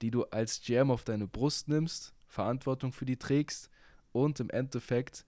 [0.02, 3.70] die du als GM auf deine Brust nimmst Verantwortung für die trägst
[4.12, 5.26] und im Endeffekt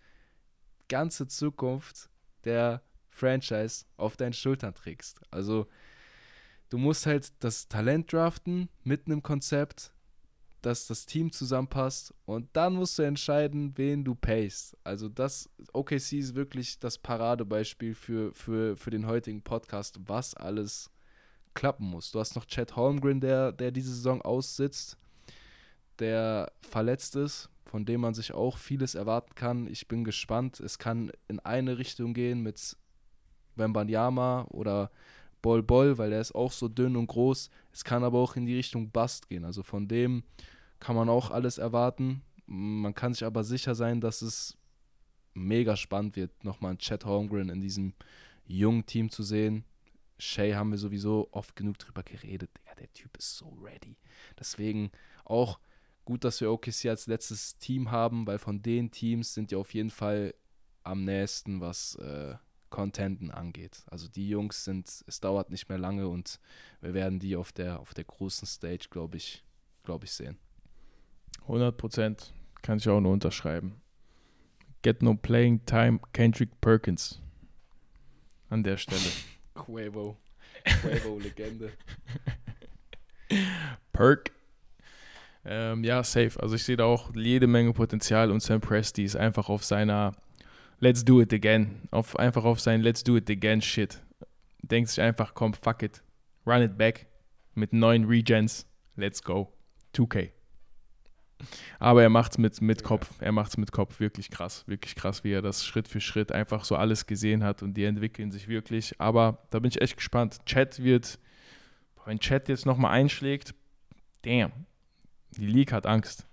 [0.88, 2.10] ganze Zukunft
[2.44, 5.22] der Franchise auf deinen Schultern trägst.
[5.32, 5.68] Also
[6.70, 9.92] du musst halt das Talent draften mit einem Konzept,
[10.62, 14.78] dass das Team zusammenpasst und dann musst du entscheiden, wen du payst.
[14.84, 20.92] Also das, OKC ist wirklich das Paradebeispiel für, für, für den heutigen Podcast, was alles
[21.54, 22.12] klappen muss.
[22.12, 24.98] Du hast noch Chad Holmgren, der, der diese Saison aussitzt,
[26.00, 29.68] der verletzt ist, von dem man sich auch vieles erwarten kann.
[29.68, 30.60] Ich bin gespannt.
[30.60, 32.76] Es kann in eine Richtung gehen mit
[33.56, 34.92] Wembanyama oder
[35.42, 37.50] Bol Bol, weil der ist auch so dünn und groß.
[37.72, 39.46] Es kann aber auch in die Richtung Bust gehen.
[39.46, 40.24] Also von dem
[40.80, 42.24] kann man auch alles erwarten.
[42.46, 44.58] Man kann sich aber sicher sein, dass es
[45.34, 47.94] mega spannend wird, nochmal einen Chad Holmgren in diesem
[48.46, 49.64] jungen Team zu sehen.
[50.18, 52.50] Shay haben wir sowieso oft genug drüber geredet.
[52.58, 53.96] Digga, der Typ ist so ready.
[54.38, 54.92] Deswegen
[55.24, 55.60] auch
[56.10, 59.76] gut, dass wir OKC als letztes Team haben, weil von den Teams sind die auf
[59.76, 60.34] jeden Fall
[60.82, 62.34] am nächsten, was äh,
[62.72, 63.84] Contenten angeht.
[63.92, 66.40] Also die Jungs sind, es dauert nicht mehr lange und
[66.82, 69.44] wir werden die auf der, auf der großen Stage, glaube ich,
[69.84, 70.40] glaube ich, sehen.
[71.44, 72.34] 100 Prozent.
[72.64, 73.80] Kann ich auch nur unterschreiben.
[74.82, 77.22] Get no playing time, Kendrick Perkins.
[78.50, 79.12] An der Stelle.
[79.54, 80.18] Quavo.
[80.66, 81.72] Quavo-Legende.
[83.94, 84.32] Perk.
[85.46, 86.42] Ähm, ja, safe.
[86.42, 90.12] Also ich sehe da auch jede Menge Potenzial und Sam Presti ist einfach auf seiner
[90.80, 91.88] Let's do it again.
[91.92, 94.02] Auf, einfach auf sein Let's do it again Shit.
[94.62, 96.04] Denkt sich einfach, komm, fuck it.
[96.46, 97.08] Run it back.
[97.56, 98.66] Mit neuen Regens.
[98.96, 99.52] Let's go.
[99.96, 100.32] 2K.
[101.80, 103.10] Aber er macht es mit, mit Kopf.
[103.20, 104.00] Er macht es mit Kopf.
[104.00, 104.66] Wirklich krass.
[104.68, 107.86] Wirklich krass, wie er das Schritt für Schritt einfach so alles gesehen hat und die
[107.86, 109.00] entwickeln sich wirklich.
[109.00, 110.46] Aber da bin ich echt gespannt.
[110.46, 111.20] Chat wird,
[112.06, 113.54] wenn Chat jetzt nochmal einschlägt,
[114.24, 114.52] damn.
[115.38, 116.26] Die League hat Angst.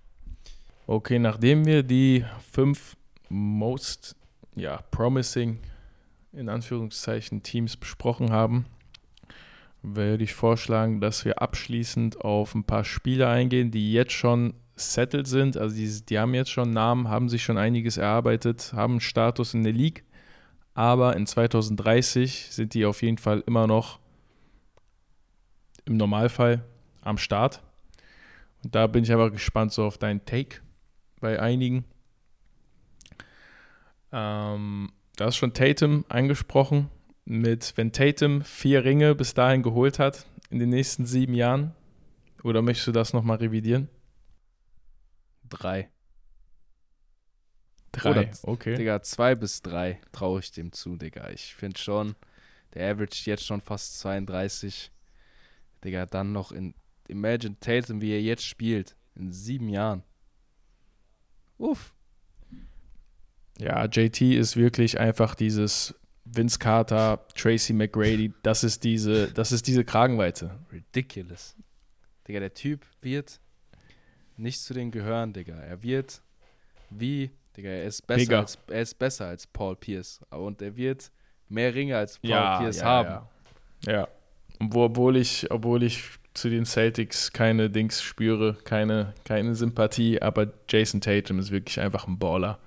[0.86, 2.96] Okay, nachdem wir die fünf
[3.28, 4.16] most
[4.54, 5.58] ja, promising,
[6.32, 8.66] in Anführungszeichen, Teams besprochen haben,
[9.82, 15.26] würde ich vorschlagen, dass wir abschließend auf ein paar Spieler eingehen, die jetzt schon settled
[15.26, 15.56] sind.
[15.56, 19.64] Also die, die haben jetzt schon Namen, haben sich schon einiges erarbeitet, haben Status in
[19.64, 20.04] der League.
[20.74, 23.98] Aber in 2030 sind die auf jeden Fall immer noch
[25.86, 26.64] im Normalfall
[27.00, 27.62] am Start.
[28.72, 30.60] Da bin ich aber gespannt so auf deinen Take
[31.20, 31.84] bei einigen.
[34.12, 36.90] Ähm, da ist schon Tatum angesprochen.
[37.24, 41.74] Mit, wenn Tatum vier Ringe bis dahin geholt hat in den nächsten sieben Jahren,
[42.44, 43.88] oder möchtest du das nochmal revidieren?
[45.48, 45.90] Drei.
[47.90, 48.76] Drei, Oder, okay.
[48.76, 51.30] Digga, zwei bis drei traue ich dem zu, Digga.
[51.30, 52.14] Ich finde schon,
[52.74, 54.92] der Average jetzt schon fast 32.
[55.82, 56.74] Digga, dann noch in
[57.08, 58.96] Imagine Tatum, wie er jetzt spielt.
[59.14, 60.02] In sieben Jahren.
[61.58, 61.94] Uff.
[63.58, 65.94] Ja, JT ist wirklich einfach dieses
[66.26, 70.58] Vince Carter, Tracy McGrady, das ist diese, das ist diese Kragenweite.
[70.72, 71.56] Ridiculous.
[72.26, 73.40] Digga, der Typ wird
[74.36, 75.54] nicht zu den gehören, Digga.
[75.54, 76.20] Er wird
[76.90, 80.20] wie, Digga, er ist besser, als, er ist besser als Paul Pierce.
[80.30, 81.10] Und er wird
[81.48, 83.26] mehr Ringe als Paul Ja, Pierce ja, haben.
[83.86, 83.92] Ja.
[83.92, 84.08] ja.
[84.58, 86.02] Obwohl ich, obwohl ich
[86.36, 92.06] zu den Celtics keine Dings spüre, keine, keine Sympathie, aber Jason Tatum ist wirklich einfach
[92.06, 92.58] ein Baller.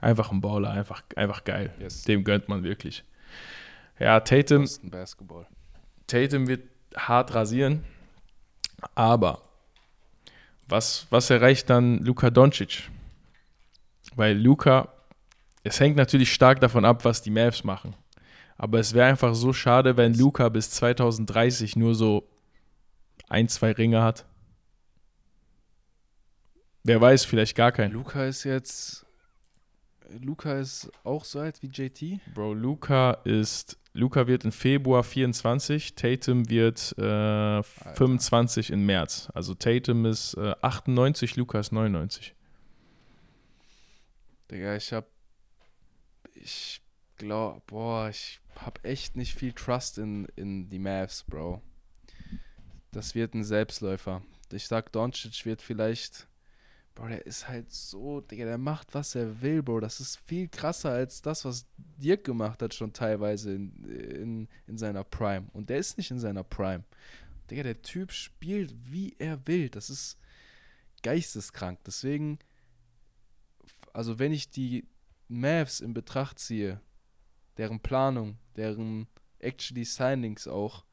[0.00, 1.74] Einfach ein Baller, einfach, einfach geil.
[1.78, 2.04] Yes.
[2.04, 3.04] Dem gönnt man wirklich.
[3.98, 4.66] Ja, Tatum.
[6.06, 6.62] Tatum wird
[6.96, 7.84] hart rasieren,
[8.94, 9.42] aber
[10.66, 12.88] was, was erreicht dann Luka Doncic?
[14.16, 14.88] Weil Luka,
[15.62, 17.94] es hängt natürlich stark davon ab, was die Mavs machen.
[18.56, 22.29] Aber es wäre einfach so schade, wenn Luka bis 2030 nur so
[23.30, 24.26] ein, zwei Ringe hat.
[26.82, 27.92] Wer weiß, vielleicht gar keinen.
[27.92, 29.06] Luca ist jetzt.
[30.20, 32.20] Luca ist auch so alt wie JT.
[32.34, 33.78] Bro, Luca ist.
[33.92, 39.28] Luca wird im Februar 24, Tatum wird äh, 25 im März.
[39.34, 42.34] Also Tatum ist äh, 98, Luca ist 99.
[44.50, 45.06] Digga, ich hab.
[46.34, 46.80] Ich
[47.16, 51.60] glaub, boah, ich hab echt nicht viel Trust in, in die Mavs, Bro.
[52.92, 54.22] Das wird ein Selbstläufer.
[54.52, 56.26] Ich sag, Doncic wird vielleicht.
[56.94, 59.80] Bro, der ist halt so, Digga, der macht, was er will, Bro.
[59.80, 64.76] Das ist viel krasser als das, was Dirk gemacht hat, schon teilweise in, in, in
[64.76, 65.46] seiner Prime.
[65.52, 66.84] Und der ist nicht in seiner Prime.
[67.48, 69.68] Digga, der Typ spielt, wie er will.
[69.68, 70.18] Das ist
[71.02, 71.78] geisteskrank.
[71.86, 72.38] Deswegen,
[73.92, 74.86] also wenn ich die
[75.28, 76.80] Mavs in Betracht ziehe,
[77.56, 79.06] deren Planung, deren
[79.38, 80.84] actually Signings auch,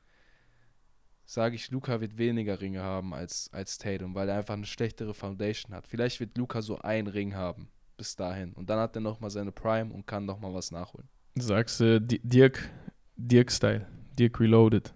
[1.28, 5.14] sage ich, Luca wird weniger Ringe haben als, als Tatum, weil er einfach eine schlechtere
[5.14, 5.86] Foundation hat.
[5.86, 7.68] Vielleicht wird Luca so einen Ring haben
[7.98, 8.54] bis dahin.
[8.54, 11.08] Und dann hat er nochmal seine Prime und kann nochmal was nachholen.
[11.36, 12.70] Sagst du Di- Dirk,
[13.18, 13.86] Dirk-Style,
[14.18, 14.94] Dirk Reloaded.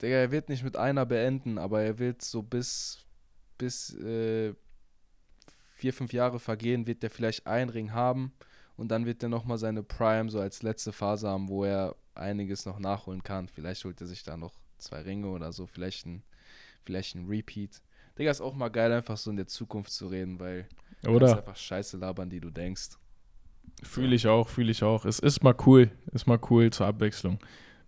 [0.00, 3.04] Digga, er wird nicht mit einer beenden, aber er wird so bis,
[3.58, 4.54] bis äh,
[5.74, 8.32] vier, fünf Jahre vergehen, wird er vielleicht einen Ring haben
[8.76, 12.66] und dann wird er nochmal seine Prime so als letzte Phase haben, wo er einiges
[12.66, 13.48] noch nachholen kann.
[13.48, 16.22] Vielleicht holt er sich da noch zwei Ringe oder so, vielleicht ein,
[16.84, 17.82] vielleicht ein Repeat.
[18.18, 20.66] Digga, ist auch mal geil, einfach so in der Zukunft zu reden, weil
[21.02, 21.36] du Oder?
[21.36, 22.90] einfach Scheiße labern, die du denkst.
[23.82, 25.04] Fühle ich auch, fühle ich auch.
[25.04, 27.38] Es ist mal cool, ist mal cool zur Abwechslung.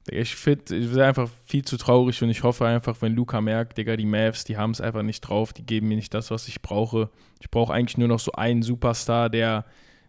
[0.09, 3.79] Ich finde, ich bin einfach viel zu traurig und ich hoffe einfach, wenn Luca merkt,
[3.79, 6.47] Digga, die Mavs, die haben es einfach nicht drauf, die geben mir nicht das, was
[6.49, 7.11] ich brauche.
[7.41, 9.65] Ich brauche eigentlich nur noch so einen Superstar, der,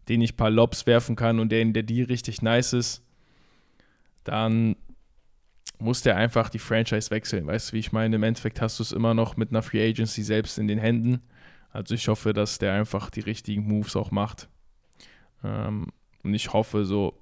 [0.07, 3.03] den ich ein paar Lobs werfen kann und der in der die richtig nice ist.
[4.23, 4.75] Dann
[5.79, 7.47] muss der einfach die Franchise wechseln.
[7.47, 8.15] Weißt du, wie ich meine?
[8.15, 11.21] Im Endeffekt hast du es immer noch mit einer Free Agency selbst in den Händen.
[11.71, 14.47] Also ich hoffe, dass der einfach die richtigen Moves auch macht.
[15.43, 15.87] Ähm,
[16.23, 17.19] und ich hoffe, so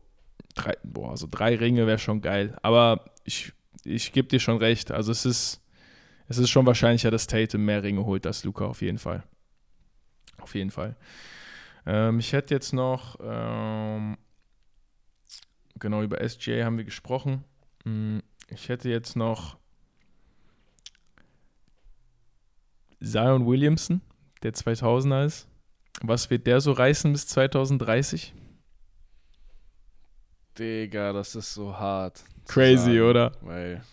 [0.56, 2.56] drei, boah, so drei Ringe wäre schon geil.
[2.62, 3.52] Aber ich,
[3.84, 4.92] ich gebe dir schon recht.
[4.92, 5.62] Also es ist,
[6.28, 9.24] es ist schon wahrscheinlicher, dass Tatum mehr Ringe holt als Luca, auf jeden Fall.
[10.38, 10.96] Auf jeden Fall.
[11.86, 14.18] Ähm, ich hätte jetzt noch, ähm,
[15.80, 17.44] genau, über SGA haben wir gesprochen.
[17.84, 18.20] Mm,
[18.50, 19.58] Ich hätte jetzt noch
[23.02, 24.02] Zion Williamson,
[24.44, 25.48] der 2000er ist.
[26.02, 28.34] Was wird der so reißen bis 2030?
[30.58, 32.24] Digga, das ist so hart.
[32.48, 33.32] Crazy, sagen, oder?
[33.42, 33.84] Weil,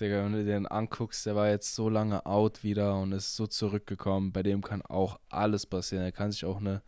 [0.00, 3.46] Digga, wenn du den anguckst, der war jetzt so lange out wieder und ist so
[3.46, 4.32] zurückgekommen.
[4.32, 6.04] Bei dem kann auch alles passieren.
[6.04, 6.82] Er kann sich auch eine,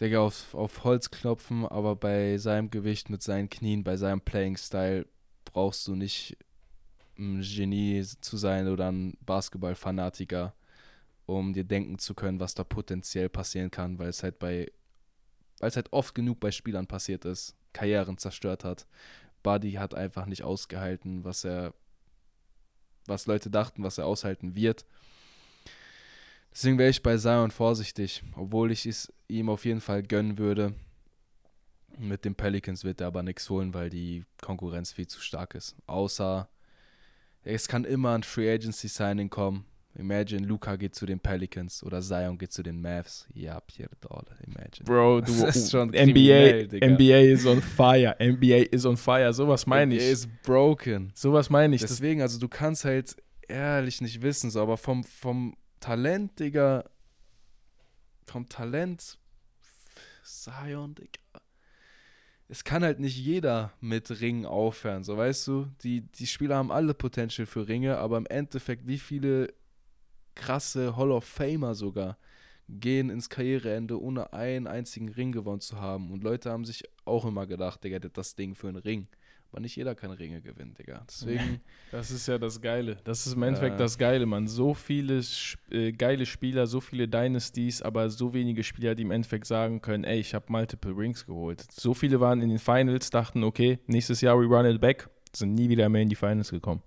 [0.00, 5.06] Digga, auf, auf Holz klopfen, aber bei seinem Gewicht mit seinen Knien, bei seinem Playing-Style
[5.44, 6.36] brauchst du nicht
[7.18, 10.54] ein Genie zu sein oder ein Basketball-Fanatiker,
[11.24, 14.70] um dir denken zu können, was da potenziell passieren kann, weil es halt bei
[15.58, 18.86] weil es halt oft genug bei Spielern passiert ist, Karrieren zerstört hat.
[19.42, 21.72] Buddy hat einfach nicht ausgehalten, was er,
[23.08, 24.84] was Leute dachten, was er aushalten wird.
[26.52, 30.74] Deswegen wäre ich bei Zion vorsichtig, obwohl ich es ihm auf jeden Fall gönnen würde.
[31.98, 35.76] Mit den Pelicans wird er aber nichts holen, weil die Konkurrenz viel zu stark ist.
[35.86, 36.48] Außer
[37.42, 39.66] es kann immer ein Free Agency Signing kommen.
[39.98, 43.26] Imagine, Luca geht zu den Pelicans oder Zion geht zu den Mavs.
[43.32, 44.84] Ja, Pierre Dolle, imagine.
[44.84, 46.86] Bro, du, Das ist schon NBA, Digga.
[46.86, 48.14] NBA is on fire.
[48.20, 49.32] NBA is on fire.
[49.32, 50.02] Sowas meine ich.
[50.02, 51.12] ist broken.
[51.14, 51.80] Sowas meine ich.
[51.80, 53.16] Deswegen, also du kannst halt
[53.48, 56.84] ehrlich nicht wissen, so, aber vom, vom Talent, Digga,
[58.26, 59.18] vom Talent,
[60.24, 61.40] Zion, Digga,
[62.48, 66.70] es kann halt nicht jeder mit Ringen aufhören, so weißt du, die, die Spieler haben
[66.70, 69.52] alle Potential für Ringe, aber im Endeffekt, wie viele
[70.36, 72.16] krasse Hall of Famer sogar
[72.68, 76.12] gehen ins Karriereende, ohne einen einzigen Ring gewonnen zu haben.
[76.12, 79.08] Und Leute haben sich auch immer gedacht, Digga, das Ding für einen Ring.
[79.52, 81.04] Aber nicht jeder kann Ringe gewinnen, Digga.
[81.08, 81.60] Deswegen,
[81.92, 82.98] das ist ja das Geile.
[83.04, 83.78] Das ist im Endeffekt Ja.
[83.78, 84.48] das Geile, man.
[84.48, 85.22] So viele
[85.70, 90.02] äh, geile Spieler, so viele Dynasties, aber so wenige Spieler, die im Endeffekt sagen können,
[90.04, 91.64] ey, ich habe multiple Rings geholt.
[91.70, 95.54] So viele waren in den Finals, dachten, okay, nächstes Jahr we run it back, sind
[95.54, 96.82] nie wieder mehr in die Finals gekommen.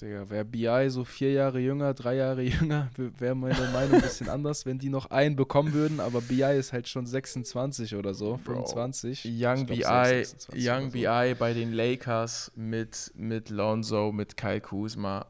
[0.00, 4.28] Digga, wäre BI so vier Jahre jünger, drei Jahre jünger, wäre meine Meinung ein bisschen
[4.28, 6.00] anders, wenn die noch einen bekommen würden.
[6.00, 9.24] Aber BI ist halt schon 26 oder so, 25.
[9.26, 10.90] Young BI, 26 Young so.
[10.90, 15.26] BI bei den Lakers mit, mit Lonzo, mit Kyle Kuzma.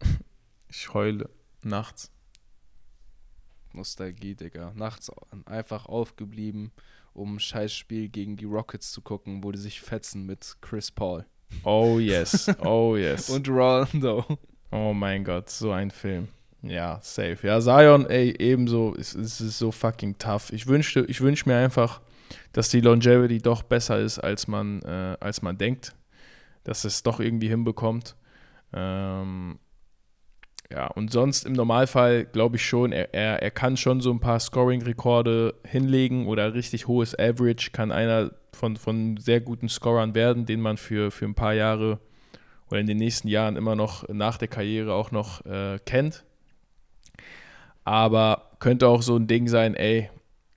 [0.68, 1.30] Ich heule
[1.62, 2.10] nachts.
[3.72, 4.72] Nostalgie, Digga.
[4.74, 5.10] Nachts
[5.46, 6.72] einfach aufgeblieben,
[7.14, 11.24] um ein Scheißspiel gegen die Rockets zu gucken, wo die sich fetzen mit Chris Paul.
[11.62, 13.28] Oh yes, oh yes.
[13.30, 14.24] Und Rondo.
[14.70, 16.28] oh mein Gott, so ein Film.
[16.62, 17.38] Ja, safe.
[17.42, 18.94] Ja, Zion, ey, ebenso.
[18.98, 20.52] Es, es ist so fucking tough.
[20.52, 22.00] Ich wünschte, ich wünsche mir einfach,
[22.52, 25.94] dass die Longevity doch besser ist, als man, äh, als man denkt.
[26.64, 28.16] Dass es doch irgendwie hinbekommt.
[28.72, 29.58] Ähm,
[30.70, 34.18] ja, und sonst im Normalfall glaube ich schon, er, er, er kann schon so ein
[34.18, 40.46] paar Scoring-Rekorde hinlegen oder richtig hohes Average, kann einer von, von sehr guten Scorern werden,
[40.46, 42.00] den man für, für ein paar Jahre
[42.68, 46.24] oder in den nächsten Jahren immer noch nach der Karriere auch noch äh, kennt.
[47.84, 50.10] Aber könnte auch so ein Ding sein, ey,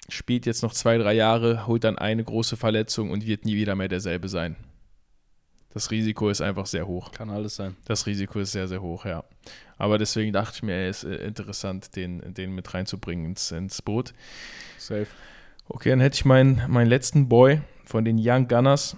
[0.07, 3.75] spielt jetzt noch zwei, drei Jahre, holt dann eine große Verletzung und wird nie wieder
[3.75, 4.55] mehr derselbe sein.
[5.71, 7.11] Das Risiko ist einfach sehr hoch.
[7.11, 7.75] Kann alles sein.
[7.85, 9.23] Das Risiko ist sehr, sehr hoch, ja.
[9.77, 13.81] Aber deswegen dachte ich mir, ey, ist äh, interessant, den, den mit reinzubringen ins, ins
[13.83, 14.13] Boot.
[14.79, 15.07] Safe.
[15.67, 18.95] Okay, dann hätte ich meinen, meinen letzten Boy von den Young Gunners.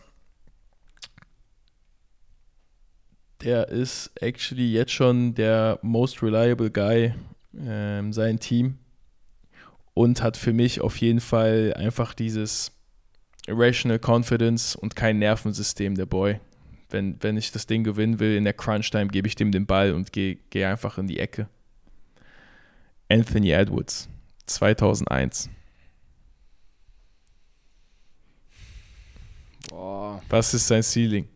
[3.42, 7.14] Der ist actually jetzt schon der most reliable guy
[7.58, 8.78] ähm, sein Team
[9.94, 12.74] und hat für mich auf jeden Fall einfach dieses
[13.48, 16.42] irrational confidence und kein Nervensystem, der Boy.
[16.90, 19.94] Wenn, wenn ich das Ding gewinnen will in der Crunch-Time, gebe ich dem den Ball
[19.94, 21.48] und gehe geh einfach in die Ecke.
[23.08, 24.10] Anthony Edwards,
[24.48, 25.50] 2001.
[29.72, 30.22] Boah.
[30.28, 31.30] Was ist sein Ceiling?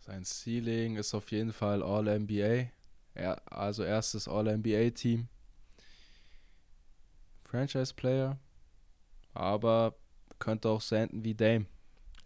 [0.00, 2.66] Sein Ceiling ist auf jeden Fall All-NBA.
[3.14, 5.28] Ja, also erstes All-NBA-Team.
[7.44, 8.36] Franchise-Player.
[9.34, 9.94] Aber
[10.40, 11.66] könnte auch senden wie Dame.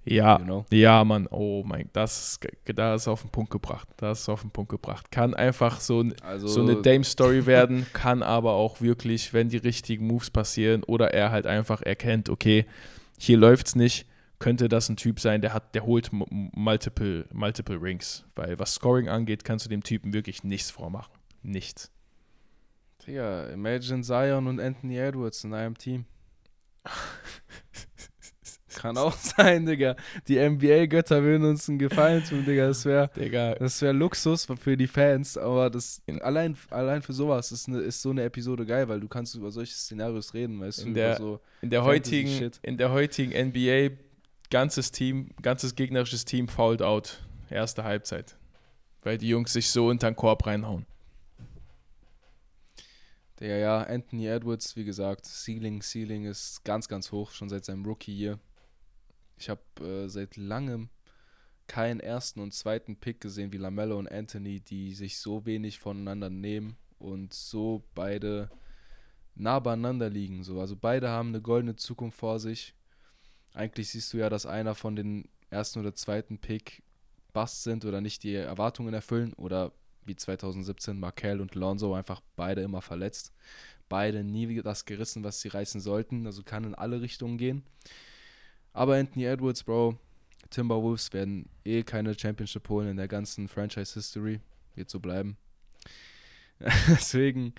[0.05, 0.64] Ja, You know?
[0.70, 1.26] ja, Mann.
[1.30, 3.86] Oh mein, das da ist auf den Punkt gebracht.
[3.98, 5.11] Das ist auf den Punkt gebracht.
[5.11, 9.59] Kann einfach so, ein- Also, so eine Dame-Story werden, kann aber auch wirklich, wenn die
[9.59, 12.64] richtigen Moves passieren oder er halt einfach erkennt, okay,
[13.18, 14.07] hier läuft's nicht,
[14.38, 18.24] könnte das ein Typ sein, der hat, der holt multiple, multiple Rings.
[18.34, 21.12] Weil was Scoring angeht, kannst du dem Typen wirklich nichts vormachen.
[21.42, 21.90] Nichts.
[23.07, 26.07] Digga, imagine Zion und Anthony Edwards in einem Team.
[28.77, 29.97] Kann auch sein, Digga.
[30.29, 32.68] Die NBA-Götter würden uns einen Gefallen tun, Digga.
[32.68, 33.11] Das wäre
[33.59, 38.01] das wär Luxus für die Fans, aber das allein, allein für sowas ist, eine, ist
[38.03, 41.16] so eine Episode geil, weil du kannst über solche Szenarios reden, weißt In du, der-
[41.16, 43.95] so in der heutigen, in der heutigen NBA,
[44.51, 47.23] ganzes Team, ganzes gegnerisches Team fouled out.
[47.51, 48.37] Erste Halbzeit.
[49.03, 50.87] Weil die Jungs sich so unter den Korb reinhauen.
[53.41, 57.85] Digga, ja, Anthony Edwards, wie gesagt, Ceiling, Ceiling ist ganz, ganz hoch, schon seit seinem
[57.87, 58.39] Rookie-Year.
[59.41, 60.91] Ich habe äh, seit langem
[61.66, 66.28] keinen ersten und zweiten Pick gesehen wie Lamello und Anthony, die sich so wenig voneinander
[66.28, 68.51] nehmen und so beide
[69.34, 70.43] nah beieinander liegen.
[70.43, 70.61] So.
[70.61, 72.74] Also beide haben eine goldene Zukunft vor sich.
[73.55, 76.82] Eigentlich siehst du ja, dass einer von den ersten oder zweiten Pick
[77.32, 79.72] Bust sind oder nicht die Erwartungen erfüllen oder
[80.05, 83.32] wie 2017 Markel und Lonzo einfach beide immer verletzt.
[83.88, 86.26] Beide nie das gerissen, was sie reißen sollten.
[86.26, 87.64] Also kann in alle Richtungen gehen.
[88.73, 89.99] Aber Anthony Edwards, Bro,
[90.51, 94.41] Timberwolves werden eh keine Championship holen in der ganzen Franchise-History.
[94.75, 95.37] Wird so bleiben.
[96.61, 97.55] Deswegen,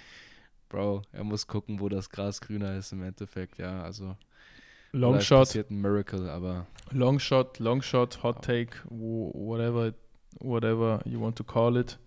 [0.70, 3.58] Bro, er muss gucken, wo das Gras grüner ist im Endeffekt.
[3.58, 4.16] Ja, also
[4.94, 9.94] Longshot, passiert ein Miracle, aber Longshot, Longshot, Hot Take, whatever,
[10.40, 11.98] whatever you want to call it.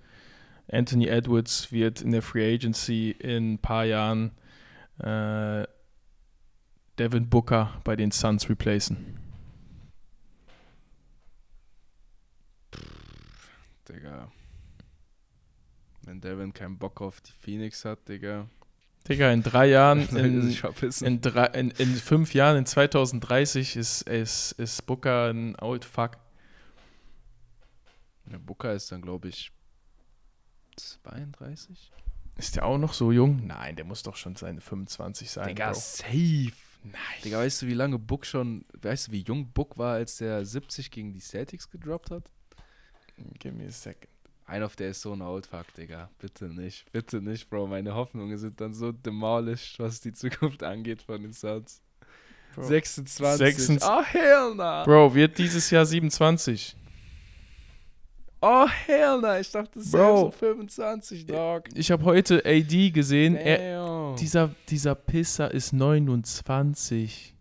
[0.68, 4.32] Anthony Edwards wird in der Free Agency in ein paar Jahren
[4.98, 5.64] äh,
[6.98, 9.18] Devin Booker bei den Suns replacen.
[13.88, 14.30] Digga.
[16.02, 18.46] Wenn Devin keinen Bock auf die Phoenix hat, Digga.
[19.08, 20.56] Digga, in drei Jahren, in,
[21.00, 26.12] in, drei, in, in fünf Jahren, in 2030 ist, ist, ist Booker ein Old Fuck.
[28.26, 29.52] Der Booker ist dann, glaube ich,
[30.76, 31.92] 32?
[32.36, 33.46] Ist der auch noch so jung?
[33.46, 35.48] Nein, der muss doch schon seine 25 sein.
[35.48, 35.74] Digga, Bro.
[35.78, 36.52] safe.
[36.84, 36.94] Nein.
[37.24, 40.44] Digga, weißt du, wie lange Book schon, weißt du, wie jung Book war, als der
[40.44, 42.30] 70 gegen die Celtics gedroppt hat?
[43.38, 44.08] Give me a second.
[44.46, 46.10] Einer auf der ist so ein Oldfuck, Digga.
[46.18, 47.66] Bitte nicht, bitte nicht, Bro.
[47.66, 51.80] Meine Hoffnungen sind dann so demolished, was die Zukunft angeht von den Suns.
[52.54, 52.64] Bro.
[52.64, 53.38] 26.
[53.38, 53.88] 26.
[53.88, 54.84] Oh, hell nah.
[54.84, 56.76] Bro, wird dieses Jahr 27.
[58.46, 59.40] Oh, hell nah.
[59.40, 59.98] Ich dachte, das Bro.
[59.98, 61.64] wäre so 25, Dog.
[61.74, 63.36] Ich habe heute AD gesehen.
[63.36, 67.34] Er, dieser, dieser Pisser ist 29.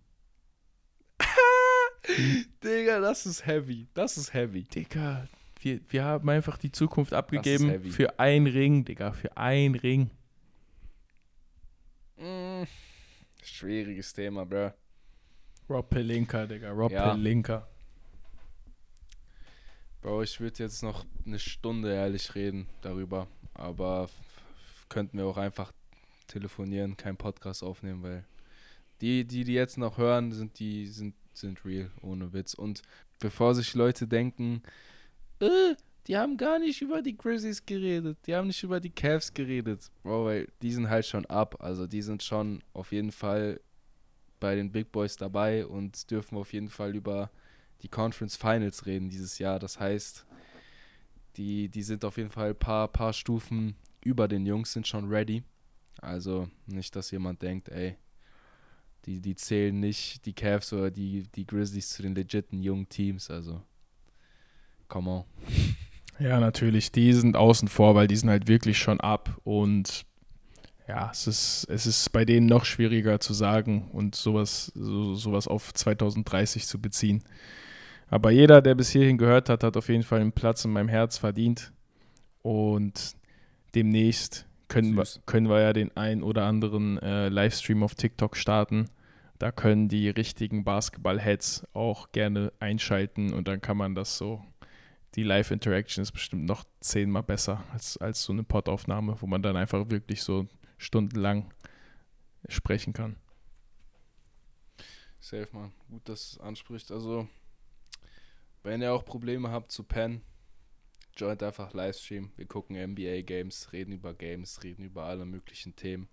[2.64, 3.90] Digga, das ist heavy.
[3.94, 4.64] Das ist heavy.
[4.64, 5.28] Digga,
[5.60, 10.10] wir, wir haben einfach die Zukunft abgegeben für ein Ring, Digga, für ein Ring.
[12.16, 12.64] Mm.
[13.44, 14.72] Schwieriges Thema, bro.
[15.70, 17.12] Rob Pelinka, Digga, Rob Ja.
[17.12, 17.68] Pelinka.
[20.04, 24.10] Bro, ich würde jetzt noch eine Stunde ehrlich reden darüber, aber
[24.90, 25.72] könnten wir auch einfach
[26.28, 28.26] telefonieren, keinen Podcast aufnehmen, weil
[29.00, 32.54] die, die, die jetzt noch hören, sind die sind sind real, ohne Witz.
[32.54, 32.82] Und
[33.20, 34.62] bevor sich Leute denken,
[35.40, 35.74] äh,
[36.08, 39.90] die haben gar nicht über die Grizzlies geredet, die haben nicht über die Cavs geredet,
[40.04, 43.62] Bro, weil die sind halt schon ab, also die sind schon auf jeden Fall
[44.42, 47.32] bei den Big Boys dabei und dürfen auf jeden Fall über
[47.84, 49.60] die Conference Finals reden dieses Jahr.
[49.60, 50.26] Das heißt,
[51.36, 55.10] die, die sind auf jeden Fall ein paar, paar Stufen über den Jungs, sind schon
[55.10, 55.44] ready.
[56.02, 57.98] Also nicht, dass jemand denkt, ey,
[59.06, 63.30] die, die zählen nicht die Cavs oder die, die Grizzlies zu den legiten jungen Teams.
[63.30, 63.62] Also,
[64.88, 65.24] come on.
[66.20, 70.06] Ja, natürlich, die sind außen vor, weil die sind halt wirklich schon ab und
[70.88, 75.48] ja, es ist, es ist bei denen noch schwieriger zu sagen und sowas, so, sowas
[75.48, 77.24] auf 2030 zu beziehen.
[78.14, 80.88] Aber jeder, der bis hierhin gehört hat, hat auf jeden Fall einen Platz in meinem
[80.88, 81.74] Herz verdient.
[82.44, 83.16] Und
[83.74, 88.88] demnächst können, wir, können wir ja den ein oder anderen äh, Livestream auf TikTok starten.
[89.40, 94.44] Da können die richtigen Basketball-Heads auch gerne einschalten und dann kann man das so.
[95.16, 99.58] Die Live-Interaction ist bestimmt noch zehnmal besser als, als so eine Podaufnahme, wo man dann
[99.58, 100.46] einfach wirklich so
[100.78, 101.52] stundenlang
[102.48, 103.16] sprechen kann.
[105.20, 105.72] Safe, man.
[105.90, 106.92] Gut, dass es anspricht.
[106.92, 107.28] Also,
[108.64, 110.22] wenn ihr auch Probleme habt zu pennen,
[111.16, 112.32] joint einfach Livestream.
[112.36, 116.10] Wir gucken NBA-Games, reden über Games, reden über alle möglichen Themen.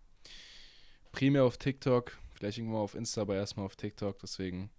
[1.13, 4.19] Primär auf TikTok, vielleicht irgendwann auf Insta, aber erstmal auf TikTok.
[4.19, 4.71] Deswegen,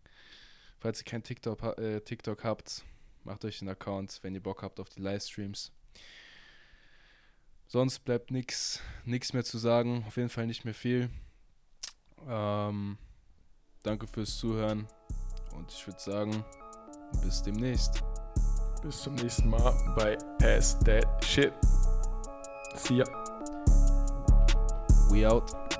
[0.79, 2.83] falls ihr kein TikTok, äh, TikTok habt,
[3.23, 5.71] macht euch einen Account, wenn ihr Bock habt auf die Livestreams.
[7.67, 10.03] Sonst bleibt nichts nix mehr zu sagen.
[10.05, 11.09] Auf jeden Fall nicht mehr viel.
[12.27, 12.97] Ähm,
[13.83, 14.87] Danke fürs Zuhören
[15.55, 16.45] und ich würde sagen,
[17.23, 18.03] bis demnächst.
[18.81, 21.53] Bis zum nächsten Mal bei Pass That Shit.
[22.75, 23.05] See ya.
[25.09, 25.70] We out.